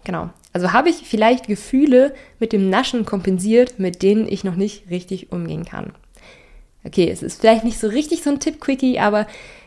Genau. 0.05 0.31
Also 0.53 0.73
habe 0.73 0.89
ich 0.89 0.97
vielleicht 0.97 1.47
Gefühle 1.47 2.15
mit 2.39 2.53
dem 2.53 2.69
Naschen 2.69 3.05
kompensiert, 3.05 3.79
mit 3.79 4.03
denen 4.03 4.27
ich 4.27 4.45
noch 4.45 4.57
nicht 4.57 4.91
richtig 4.91 5.31
umgehen 5.31 5.65
kann. 5.65 5.93
Okay, 6.85 7.11
es 7.11 7.23
ist 7.23 7.41
vielleicht 7.41 7.65
nicht 7.65 7.79
so 7.79 7.89
richtig 7.89 8.23
so 8.23 8.31
ein 8.31 8.41
Tipp-Quickie, 8.41 8.99
aber 8.99 9.27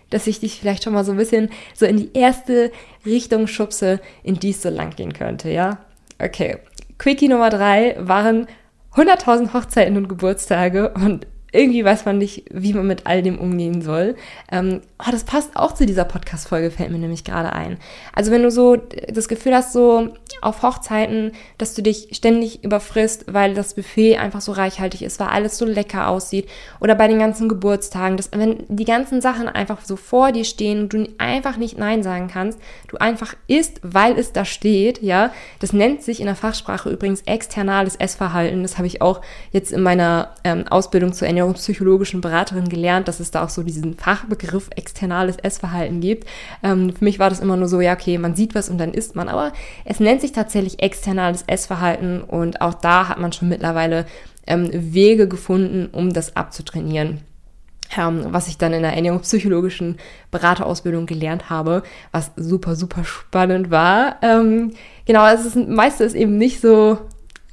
dass 0.10 0.28
ich 0.28 0.39
dich 0.39 0.60
vielleicht 0.60 0.84
schon 0.84 0.93
mal 0.93 1.04
so 1.04 1.12
ein 1.12 1.17
bisschen 1.17 1.49
so 1.73 1.86
in 1.86 1.97
die 1.97 2.10
erste 2.13 2.71
Richtung 3.06 3.47
schubse, 3.47 3.99
in 4.23 4.39
die 4.39 4.52
es 4.52 4.62
so 4.62 4.69
lang 4.69 4.95
gehen 4.95 5.13
könnte, 5.13 5.49
ja? 5.49 5.80
Okay. 6.19 6.58
Quickie 6.97 7.28
Nummer 7.28 7.49
drei 7.49 7.95
waren 7.99 8.47
100.000 8.95 9.54
Hochzeiten 9.54 9.97
und 9.97 10.08
Geburtstage 10.08 10.93
und 10.93 11.26
irgendwie 11.54 11.86
weiß 11.86 12.06
man 12.06 12.18
nicht, 12.18 12.46
wie 12.52 12.74
man 12.74 12.88
mit 12.88 13.06
all 13.06 13.22
dem 13.22 13.38
umgehen 13.38 13.82
soll. 13.82 14.16
Ähm, 14.52 14.82
oh, 15.00 15.12
das 15.12 15.24
passt 15.24 15.56
auch 15.56 15.74
zu 15.74 15.86
dieser 15.86 16.04
Podcast-Folge, 16.04 16.72
fällt 16.72 16.89
mir 16.92 16.98
nämlich 16.98 17.24
gerade 17.24 17.54
ein. 17.54 17.78
Also 18.12 18.32
wenn 18.32 18.42
du 18.42 18.50
so 18.50 18.76
das 18.76 19.28
Gefühl 19.28 19.54
hast, 19.54 19.72
so 19.72 20.10
auf 20.42 20.63
Hochzeiten, 20.63 21.32
dass 21.60 21.76
du 21.76 21.84
dich 21.84 22.10
ständig 22.12 22.63
überfrisst, 22.63 23.26
weil 23.32 23.54
das 23.54 23.76
Buffet 23.76 24.18
einfach 24.18 24.42
so 24.42 24.52
reichhaltig 24.52 25.04
ist, 25.04 25.20
weil 25.20 25.28
alles 25.28 25.58
so 25.58 25.66
lecker 25.66 26.08
aussieht, 26.08 26.50
oder 26.80 26.96
bei 26.96 27.08
den 27.08 27.20
ganzen 27.20 27.48
Geburtstagen, 27.48 28.18
dass 28.18 28.32
wenn 28.32 28.63
die 28.68 28.86
ganzen 28.86 29.22
Sachen 29.22 29.48
einfach 29.48 29.86
so 29.86 29.96
vor 29.96 30.32
dir 30.32 30.46
stehen 30.46 30.82
und 30.82 30.94
du 30.94 31.08
einfach 31.20 31.58
nicht 31.58 31.78
Nein 31.78 32.02
sagen 32.02 32.30
kannst, 32.34 32.60
du 32.88 32.98
einfach 32.98 33.36
isst, 33.48 33.80
weil 33.84 34.18
es 34.18 34.34
da 34.34 34.44
steht, 34.44 35.04
ja, 35.04 35.32
das 35.60 35.72
nennt 35.72 36.02
sich 36.02 36.20
in 36.20 36.26
der 36.26 36.36
Fachsprache 36.36 36.89
übrigens 36.89 37.22
externales 37.22 37.96
Essverhalten. 37.96 38.63
Das 38.63 38.78
habe 38.78 38.88
ich 38.88 39.02
auch 39.02 39.22
jetzt 39.52 39.72
in 39.72 39.82
meiner 39.82 40.34
ähm, 40.44 40.66
Ausbildung 40.68 41.13
zur 41.13 41.28
Ernährung 41.28 41.43
ernährungspsychologischen 41.44 42.22
Beraterin 42.22 42.70
gelernt, 42.70 43.08
dass 43.08 43.20
es 43.20 43.32
da 43.32 43.44
auch 43.44 43.50
so 43.50 43.64
diesen 43.64 43.96
Fachbegriff 43.96 44.70
externales 44.76 45.38
Essverhalten 45.38 46.00
gibt. 46.00 46.28
Ähm, 46.64 46.94
für 46.96 47.04
mich 47.04 47.20
war 47.20 47.30
das 47.30 47.40
immer 47.40 47.58
nur 47.58 47.68
so, 47.68 47.82
ja, 47.82 47.94
okay, 47.94 48.18
man 48.18 48.36
sieht 48.36 48.56
was 48.56 48.70
und 48.70 48.78
dann 48.78 48.94
isst 48.94 49.16
man. 49.16 49.30
Aber 49.30 49.54
es 49.86 50.00
nennt 50.00 50.22
sich 50.22 50.32
tatsächlich 50.32 50.82
externales 50.82 51.44
Essverhalten 51.48 52.22
und 52.22 52.62
auch 52.62 52.74
da 52.74 53.10
hat 53.10 53.20
man 53.20 53.34
schon 53.34 53.50
mittlerweile 53.50 54.06
ähm, 54.48 54.70
Wege 54.72 55.28
gefunden, 55.28 55.90
um 55.92 56.14
das 56.14 56.36
abzutrainieren. 56.36 57.22
Ähm, 57.96 58.26
was 58.30 58.48
ich 58.48 58.58
dann 58.58 58.74
in 58.74 58.82
der 58.82 58.94
ernährungspsychologischen 58.94 59.98
Beraterausbildung 60.32 61.06
gelernt 61.06 61.50
habe, 61.50 61.84
was 62.12 62.32
super, 62.36 62.76
super 62.76 63.04
spannend 63.04 63.70
war. 63.70 64.16
Ähm, 64.24 64.74
genau, 65.06 65.28
es 65.28 65.46
ist 65.46 65.56
meistens 65.56 66.16
eben 66.16 66.38
nicht 66.38 66.60
so 66.60 66.98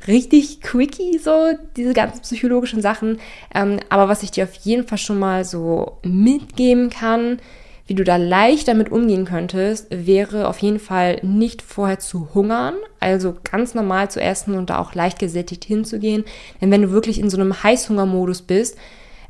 richtig 0.07 0.61
quickie, 0.61 1.19
so 1.19 1.53
diese 1.77 1.93
ganzen 1.93 2.23
psychologischen 2.23 2.83
Sachen. 2.83 3.19
Ähm, 3.55 3.81
aber 3.89 4.09
was 4.09 4.23
ich 4.23 4.31
dir 4.31 4.45
auf 4.45 4.55
jeden 4.55 4.87
Fall 4.87 4.99
schon 4.99 5.19
mal 5.19 5.45
so 5.45 5.99
mitgeben 6.03 6.91
kann, 6.91 7.39
wie 7.87 7.95
du 7.95 8.05
da 8.05 8.17
leicht 8.17 8.69
damit 8.69 8.93
umgehen 8.93 9.25
könntest, 9.25 9.89
wäre 9.91 10.47
auf 10.47 10.59
jeden 10.59 10.79
Fall 10.79 11.19
nicht 11.23 11.61
vorher 11.61 11.99
zu 11.99 12.29
hungern, 12.35 12.75
also 13.01 13.35
ganz 13.51 13.75
normal 13.75 14.09
zu 14.09 14.21
essen 14.21 14.55
und 14.55 14.71
da 14.71 14.79
auch 14.79 14.95
leicht 14.95 15.19
gesättigt 15.19 15.65
hinzugehen. 15.65 16.25
Denn 16.61 16.71
wenn 16.71 16.83
du 16.83 16.93
wirklich 16.93 17.19
in 17.19 17.29
so 17.29 17.37
einem 17.37 17.65
Heißhungermodus 17.65 18.43
bist, 18.43 18.79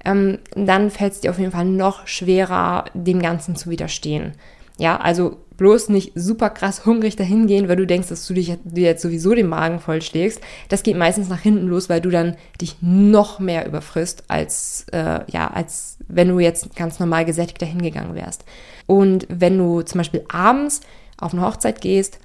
ähm, 0.04 0.38
dann 0.54 0.90
fällt 0.90 1.14
es 1.14 1.20
dir 1.20 1.30
auf 1.30 1.38
jeden 1.38 1.52
Fall 1.52 1.64
noch 1.64 2.06
schwerer, 2.06 2.84
dem 2.92 3.22
Ganzen 3.22 3.56
zu 3.56 3.70
widerstehen. 3.70 4.32
Ja, 4.78 4.98
also 4.98 5.38
bloß 5.60 5.90
nicht 5.90 6.12
super 6.14 6.48
krass 6.48 6.86
hungrig 6.86 7.16
dahin 7.16 7.46
gehen, 7.46 7.68
weil 7.68 7.76
du 7.76 7.86
denkst, 7.86 8.08
dass 8.08 8.26
du 8.26 8.32
dich 8.32 8.56
dir 8.64 8.84
jetzt 8.84 9.02
sowieso 9.02 9.34
den 9.34 9.46
Magen 9.46 9.78
vollschlägst. 9.78 10.40
Das 10.70 10.82
geht 10.82 10.96
meistens 10.96 11.28
nach 11.28 11.40
hinten 11.40 11.66
los, 11.66 11.90
weil 11.90 12.00
du 12.00 12.08
dann 12.08 12.36
dich 12.58 12.76
noch 12.80 13.40
mehr 13.40 13.66
überfrisst, 13.66 14.24
als, 14.28 14.86
äh, 14.90 15.20
ja, 15.30 15.48
als 15.48 15.98
wenn 16.08 16.28
du 16.28 16.38
jetzt 16.38 16.74
ganz 16.76 16.98
normal 16.98 17.26
gesättigt 17.26 17.60
dahin 17.60 17.82
gegangen 17.82 18.14
wärst. 18.14 18.46
Und 18.86 19.26
wenn 19.28 19.58
du 19.58 19.82
zum 19.82 19.98
Beispiel 19.98 20.24
abends 20.32 20.80
auf 21.18 21.34
eine 21.34 21.42
Hochzeit 21.42 21.82
gehst, 21.82 22.20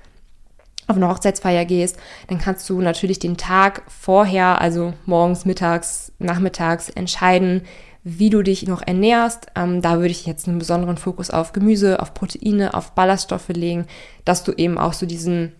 auf 0.87 0.95
eine 0.95 1.09
Hochzeitsfeier 1.09 1.65
gehst, 1.65 1.97
dann 2.29 2.39
kannst 2.39 2.69
du 2.69 2.79
natürlich 2.79 3.19
den 3.19 3.35
Tag 3.35 3.81
vorher, 3.89 4.61
also 4.61 4.93
morgens, 5.05 5.43
mittags, 5.43 6.13
nachmittags 6.19 6.87
entscheiden, 6.87 7.63
wie 8.07 8.29
du 8.29 8.43
dich 8.43 8.67
noch 8.67 8.83
ernährst. 8.85 9.47
Ähm, 9.55 9.81
da 9.81 9.95
würde 9.95 10.11
ich 10.11 10.27
jetzt 10.27 10.47
einen 10.47 10.59
besonderen 10.59 10.95
Fokus 10.95 11.31
auf 11.31 11.51
Gemüse, 11.51 11.99
auf 11.99 12.13
Proteine, 12.13 12.75
auf 12.75 12.91
Ballaststoffe 12.91 13.49
legen, 13.49 13.87
dass 14.23 14.43
du 14.43 14.53
eben 14.53 14.77
auch 14.77 14.93
so 14.93 15.05
diesen 15.05 15.51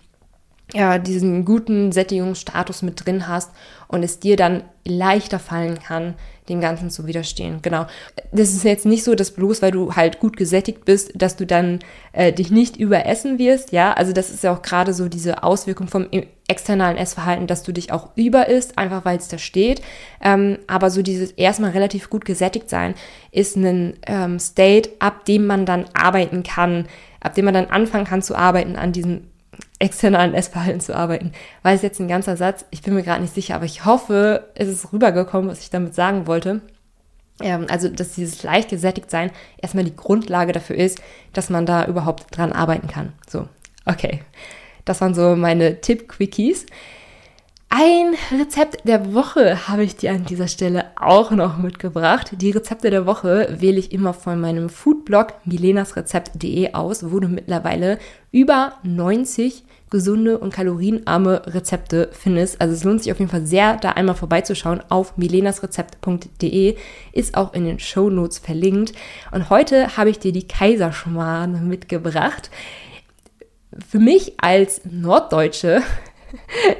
ja, 0.73 0.97
diesen 0.97 1.45
guten 1.45 1.91
Sättigungsstatus 1.91 2.81
mit 2.81 3.05
drin 3.05 3.27
hast 3.27 3.51
und 3.87 4.01
es 4.01 4.19
dir 4.19 4.35
dann 4.35 4.63
leichter 4.83 5.37
fallen 5.37 5.79
kann, 5.79 6.15
dem 6.49 6.61
Ganzen 6.61 6.89
zu 6.89 7.07
widerstehen. 7.07 7.59
Genau. 7.61 7.87
Das 8.31 8.49
ist 8.49 8.63
jetzt 8.63 8.85
nicht 8.85 9.03
so, 9.03 9.15
dass 9.15 9.31
bloß 9.31 9.61
weil 9.61 9.71
du 9.71 9.95
halt 9.95 10.19
gut 10.19 10.37
gesättigt 10.37 10.85
bist, 10.85 11.11
dass 11.15 11.35
du 11.35 11.45
dann 11.45 11.79
äh, 12.13 12.31
dich 12.31 12.51
nicht 12.51 12.77
überessen 12.77 13.39
wirst. 13.39 13.71
Ja, 13.71 13.93
also 13.93 14.13
das 14.13 14.29
ist 14.29 14.43
ja 14.43 14.53
auch 14.53 14.61
gerade 14.61 14.93
so 14.93 15.07
diese 15.07 15.43
Auswirkung 15.43 15.87
vom 15.87 16.07
externalen 16.47 16.97
Essverhalten, 16.97 17.47
dass 17.47 17.63
du 17.63 17.71
dich 17.71 17.91
auch 17.91 18.09
über 18.15 18.47
isst, 18.47 18.77
einfach 18.77 19.05
weil 19.05 19.17
es 19.17 19.27
da 19.27 19.37
steht. 19.37 19.81
Ähm, 20.21 20.59
aber 20.67 20.91
so 20.91 21.01
dieses 21.01 21.31
erstmal 21.31 21.71
relativ 21.71 22.09
gut 22.09 22.25
gesättigt 22.25 22.69
sein 22.69 22.93
ist 23.31 23.55
ein 23.55 23.95
ähm, 24.05 24.39
State, 24.39 24.91
ab 24.99 25.25
dem 25.25 25.47
man 25.47 25.65
dann 25.65 25.85
arbeiten 25.93 26.43
kann, 26.43 26.87
ab 27.19 27.33
dem 27.33 27.45
man 27.45 27.55
dann 27.55 27.67
anfangen 27.67 28.05
kann 28.05 28.21
zu 28.21 28.35
arbeiten 28.35 28.75
an 28.75 28.91
diesem 28.91 29.23
externalen 29.79 30.33
Essverhalten 30.33 30.79
zu 30.79 30.95
arbeiten. 30.95 31.31
War 31.63 31.73
es 31.73 31.81
jetzt 31.81 31.99
ein 31.99 32.07
ganzer 32.07 32.37
Satz? 32.37 32.65
Ich 32.71 32.81
bin 32.81 32.93
mir 32.93 33.03
gerade 33.03 33.21
nicht 33.21 33.33
sicher, 33.33 33.55
aber 33.55 33.65
ich 33.65 33.85
hoffe, 33.85 34.49
es 34.55 34.67
ist 34.67 34.93
rübergekommen, 34.93 35.49
was 35.49 35.61
ich 35.61 35.69
damit 35.69 35.93
sagen 35.95 36.27
wollte. 36.27 36.61
Ähm, 37.41 37.65
also, 37.69 37.89
dass 37.89 38.13
dieses 38.13 38.43
leicht 38.43 38.69
gesättigt 38.69 39.11
sein 39.11 39.31
erstmal 39.57 39.83
die 39.83 39.95
Grundlage 39.95 40.53
dafür 40.53 40.77
ist, 40.77 41.01
dass 41.33 41.49
man 41.49 41.65
da 41.65 41.85
überhaupt 41.85 42.25
dran 42.35 42.53
arbeiten 42.53 42.87
kann. 42.87 43.13
So, 43.27 43.47
okay. 43.85 44.21
Das 44.85 45.01
waren 45.01 45.15
so 45.15 45.35
meine 45.35 45.81
Tipp-Quickies. 45.81 46.67
Ein 47.77 48.15
Rezept 48.31 48.87
der 48.87 49.13
Woche 49.13 49.67
habe 49.67 49.83
ich 49.83 49.97
dir 49.97 50.11
an 50.11 50.23
dieser 50.23 50.47
Stelle 50.47 50.85
auch 50.95 51.31
noch 51.31 51.57
mitgebracht. 51.57 52.31
Die 52.39 52.51
Rezepte 52.51 52.89
der 52.89 53.05
Woche 53.05 53.53
wähle 53.59 53.77
ich 53.77 53.91
immer 53.91 54.13
von 54.13 54.39
meinem 54.39 54.69
Foodblog 54.69 55.33
milenasrezept.de 55.43 56.71
aus, 56.71 57.11
wo 57.11 57.19
du 57.19 57.27
mittlerweile 57.27 57.99
über 58.31 58.75
90 58.83 59.65
gesunde 59.89 60.37
und 60.37 60.53
kalorienarme 60.53 61.47
Rezepte 61.47 62.11
findest. 62.13 62.61
Also 62.61 62.73
es 62.73 62.85
lohnt 62.85 63.03
sich 63.03 63.11
auf 63.11 63.19
jeden 63.19 63.29
Fall 63.29 63.45
sehr, 63.45 63.75
da 63.75 63.89
einmal 63.89 64.15
vorbeizuschauen 64.15 64.81
auf 64.87 65.17
milenasrezept.de. 65.17 66.77
Ist 67.11 67.35
auch 67.35 67.53
in 67.53 67.65
den 67.65 67.79
Show 67.79 68.09
Notes 68.09 68.39
verlinkt. 68.39 68.93
Und 69.33 69.49
heute 69.49 69.97
habe 69.97 70.11
ich 70.11 70.19
dir 70.19 70.31
die 70.31 70.47
Kaiserschmarrn 70.47 71.67
mitgebracht. 71.67 72.49
Für 73.85 73.99
mich 73.99 74.35
als 74.37 74.79
Norddeutsche 74.85 75.81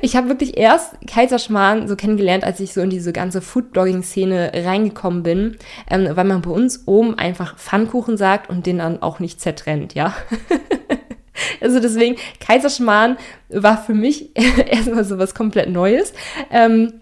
ich 0.01 0.15
habe 0.15 0.29
wirklich 0.29 0.57
erst 0.57 0.95
Kaiserschmarrn 1.07 1.87
so 1.87 1.95
kennengelernt, 1.95 2.43
als 2.43 2.59
ich 2.59 2.73
so 2.73 2.81
in 2.81 2.89
diese 2.89 3.13
ganze 3.13 3.41
Foodblogging-Szene 3.41 4.51
reingekommen 4.53 5.23
bin, 5.23 5.57
ähm, 5.89 6.07
weil 6.15 6.25
man 6.25 6.41
bei 6.41 6.51
uns 6.51 6.83
oben 6.87 7.17
einfach 7.17 7.57
Pfannkuchen 7.57 8.17
sagt 8.17 8.49
und 8.49 8.65
den 8.65 8.79
dann 8.79 9.01
auch 9.01 9.19
nicht 9.19 9.41
zertrennt, 9.41 9.93
ja. 9.93 10.13
also 11.61 11.79
deswegen, 11.79 12.17
Kaiserschmarrn 12.39 13.17
war 13.49 13.77
für 13.77 13.93
mich 13.93 14.31
erstmal 14.67 15.03
so 15.03 15.17
was 15.17 15.35
komplett 15.35 15.69
Neues. 15.69 16.13
Ähm, 16.51 17.01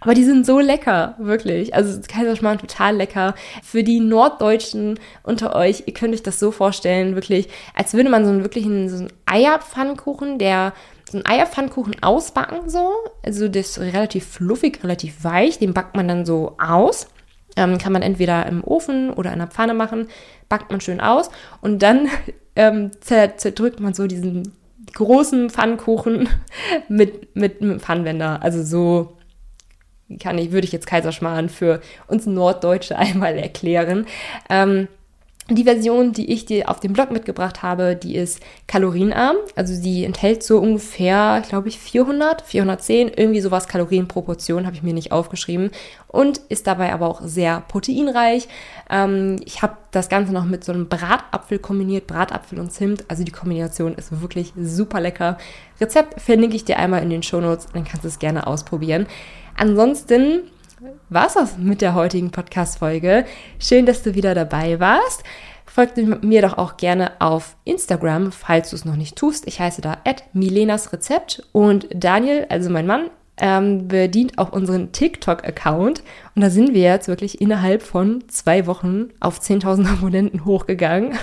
aber 0.00 0.14
die 0.14 0.24
sind 0.24 0.46
so 0.46 0.60
lecker, 0.60 1.16
wirklich. 1.18 1.74
Also 1.74 2.00
Kaiserschmarrn 2.06 2.58
total 2.58 2.96
lecker. 2.96 3.34
Für 3.64 3.82
die 3.82 4.00
Norddeutschen 4.00 4.98
unter 5.24 5.56
euch, 5.56 5.84
ihr 5.86 5.94
könnt 5.94 6.14
euch 6.14 6.22
das 6.22 6.38
so 6.38 6.52
vorstellen, 6.52 7.14
wirklich, 7.14 7.48
als 7.74 7.94
würde 7.94 8.10
man 8.10 8.24
so 8.24 8.30
einen 8.30 8.42
wirklichen 8.42 8.88
so 8.88 8.98
einen 8.98 9.12
Eierpfannkuchen, 9.26 10.38
der 10.38 10.72
so 11.12 11.18
einen 11.18 11.26
Eierpfannkuchen 11.26 12.02
ausbacken 12.02 12.68
so. 12.68 12.90
Also 13.24 13.48
das 13.48 13.70
ist 13.70 13.80
relativ 13.80 14.26
fluffig, 14.26 14.82
relativ 14.84 15.24
weich. 15.24 15.58
Den 15.58 15.74
backt 15.74 15.96
man 15.96 16.08
dann 16.08 16.26
so 16.26 16.56
aus. 16.58 17.08
Ähm, 17.56 17.78
kann 17.78 17.92
man 17.92 18.02
entweder 18.02 18.46
im 18.46 18.62
Ofen 18.62 19.10
oder 19.10 19.32
in 19.32 19.38
der 19.38 19.48
Pfanne 19.48 19.74
machen. 19.74 20.08
Backt 20.48 20.70
man 20.70 20.80
schön 20.80 21.00
aus. 21.00 21.30
Und 21.60 21.82
dann 21.82 22.08
ähm, 22.56 22.90
zerdrückt 23.00 23.80
man 23.80 23.94
so 23.94 24.06
diesen 24.06 24.52
großen 24.94 25.50
Pfannkuchen 25.50 26.28
mit, 26.88 27.34
mit 27.34 27.60
einem 27.62 27.80
Pfannwender. 27.80 28.42
Also 28.42 28.62
so 28.62 29.16
kann 30.20 30.38
ich, 30.38 30.52
würde 30.52 30.66
ich 30.66 30.72
jetzt 30.72 30.86
Kaiserschmarrn 30.86 31.48
für 31.48 31.80
uns 32.06 32.26
Norddeutsche 32.26 32.96
einmal 32.98 33.36
erklären. 33.36 34.06
Ähm, 34.48 34.88
die 35.50 35.64
Version, 35.64 36.12
die 36.12 36.30
ich 36.30 36.44
dir 36.44 36.68
auf 36.68 36.78
dem 36.80 36.92
Blog 36.92 37.10
mitgebracht 37.10 37.62
habe, 37.62 37.96
die 37.96 38.16
ist 38.16 38.40
kalorienarm. 38.66 39.36
Also 39.56 39.74
sie 39.74 40.04
enthält 40.04 40.42
so 40.42 40.58
ungefähr, 40.58 41.42
glaube 41.48 41.68
ich, 41.68 41.78
400, 41.78 42.42
410, 42.42 43.12
irgendwie 43.16 43.40
sowas 43.40 43.66
Kalorien 43.66 44.08
pro 44.08 44.20
Portion, 44.20 44.66
habe 44.66 44.76
ich 44.76 44.82
mir 44.82 44.92
nicht 44.92 45.10
aufgeschrieben. 45.10 45.70
Und 46.06 46.38
ist 46.50 46.66
dabei 46.66 46.92
aber 46.92 47.06
auch 47.06 47.22
sehr 47.22 47.62
proteinreich. 47.62 48.48
Ähm, 48.90 49.36
ich 49.44 49.62
habe 49.62 49.76
das 49.90 50.10
Ganze 50.10 50.32
noch 50.34 50.44
mit 50.44 50.64
so 50.64 50.72
einem 50.72 50.88
Bratapfel 50.88 51.58
kombiniert, 51.58 52.06
Bratapfel 52.06 52.60
und 52.60 52.70
Zimt. 52.70 53.04
Also 53.08 53.24
die 53.24 53.32
Kombination 53.32 53.94
ist 53.94 54.20
wirklich 54.20 54.52
super 54.60 55.00
lecker. 55.00 55.38
Rezept 55.80 56.20
verlinke 56.20 56.56
ich 56.56 56.66
dir 56.66 56.78
einmal 56.78 57.02
in 57.02 57.10
den 57.10 57.22
Show 57.22 57.40
Notes, 57.40 57.68
dann 57.72 57.84
kannst 57.84 58.04
du 58.04 58.08
es 58.08 58.18
gerne 58.18 58.46
ausprobieren. 58.46 59.06
Ansonsten 59.56 60.42
war 61.08 61.26
es 61.26 61.34
das 61.34 61.58
mit 61.58 61.80
der 61.80 61.94
heutigen 61.94 62.30
Podcast-Folge. 62.30 63.24
Schön, 63.58 63.86
dass 63.86 64.02
du 64.02 64.14
wieder 64.14 64.34
dabei 64.34 64.78
warst. 64.78 65.24
Folgt 65.66 65.96
mir 65.96 66.42
doch 66.42 66.56
auch 66.56 66.76
gerne 66.76 67.20
auf 67.20 67.56
Instagram, 67.64 68.32
falls 68.32 68.70
du 68.70 68.76
es 68.76 68.84
noch 68.84 68.96
nicht 68.96 69.16
tust. 69.16 69.46
Ich 69.46 69.60
heiße 69.60 69.80
da 69.80 69.98
@milenasrezept 70.32 71.46
und 71.52 71.88
Daniel, 71.92 72.46
also 72.48 72.70
mein 72.70 72.86
Mann, 72.86 73.10
ähm, 73.36 73.88
bedient 73.88 74.38
auch 74.38 74.52
unseren 74.52 74.92
TikTok-Account. 74.92 76.02
Und 76.34 76.42
da 76.42 76.50
sind 76.50 76.74
wir 76.74 76.82
jetzt 76.82 77.08
wirklich 77.08 77.40
innerhalb 77.40 77.82
von 77.82 78.24
zwei 78.28 78.66
Wochen 78.66 79.10
auf 79.20 79.40
10.000 79.40 79.86
Abonnenten 79.88 80.44
hochgegangen. 80.44 81.16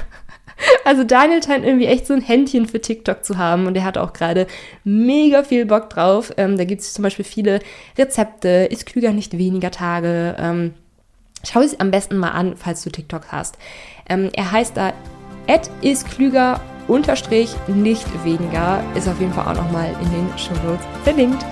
Also 0.83 1.03
Daniel 1.03 1.43
scheint 1.43 1.65
irgendwie 1.65 1.87
echt 1.87 2.07
so 2.07 2.13
ein 2.13 2.21
Händchen 2.21 2.67
für 2.67 2.79
TikTok 2.79 3.25
zu 3.25 3.37
haben 3.37 3.67
und 3.67 3.75
er 3.75 3.83
hat 3.83 3.97
auch 3.97 4.13
gerade 4.13 4.47
mega 4.83 5.43
viel 5.43 5.65
Bock 5.65 5.89
drauf. 5.89 6.31
Ähm, 6.37 6.57
da 6.57 6.63
gibt 6.63 6.81
es 6.81 6.93
zum 6.93 7.03
Beispiel 7.03 7.25
viele 7.25 7.59
Rezepte, 7.97 8.67
ist 8.69 8.85
klüger 8.85 9.11
nicht 9.11 9.37
weniger 9.37 9.71
Tage. 9.71 10.35
Ähm, 10.39 10.73
schau 11.43 11.61
es 11.61 11.79
am 11.79 11.91
besten 11.91 12.17
mal 12.17 12.31
an, 12.31 12.55
falls 12.55 12.83
du 12.83 12.89
TikTok 12.89 13.31
hast. 13.31 13.57
Ähm, 14.07 14.29
er 14.33 14.51
heißt 14.51 14.77
da 14.77 14.93
ist 15.81 16.09
klüger 16.09 16.59
unterstrich 16.87 17.55
nicht 17.67 18.07
weniger. 18.23 18.83
Ist 18.95 19.07
auf 19.07 19.19
jeden 19.19 19.33
Fall 19.33 19.47
auch 19.47 19.61
nochmal 19.61 19.89
in 20.01 20.11
den 20.11 20.37
Show 20.37 20.53
Notes 20.65 20.85
verlinkt. 21.03 21.45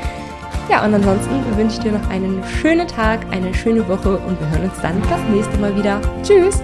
Ja, 0.70 0.86
und 0.86 0.94
ansonsten 0.94 1.44
wünsche 1.58 1.78
ich 1.78 1.84
dir 1.84 1.92
noch 1.92 2.10
einen 2.10 2.44
schönen 2.62 2.88
Tag, 2.88 3.26
eine 3.32 3.54
schöne 3.54 3.88
Woche 3.88 4.18
und 4.18 4.40
wir 4.40 4.50
hören 4.50 4.70
uns 4.70 4.82
dann 4.82 5.02
das 5.10 5.22
nächste 5.30 5.58
Mal 5.58 5.76
wieder. 5.76 6.00
Tschüss! 6.24 6.62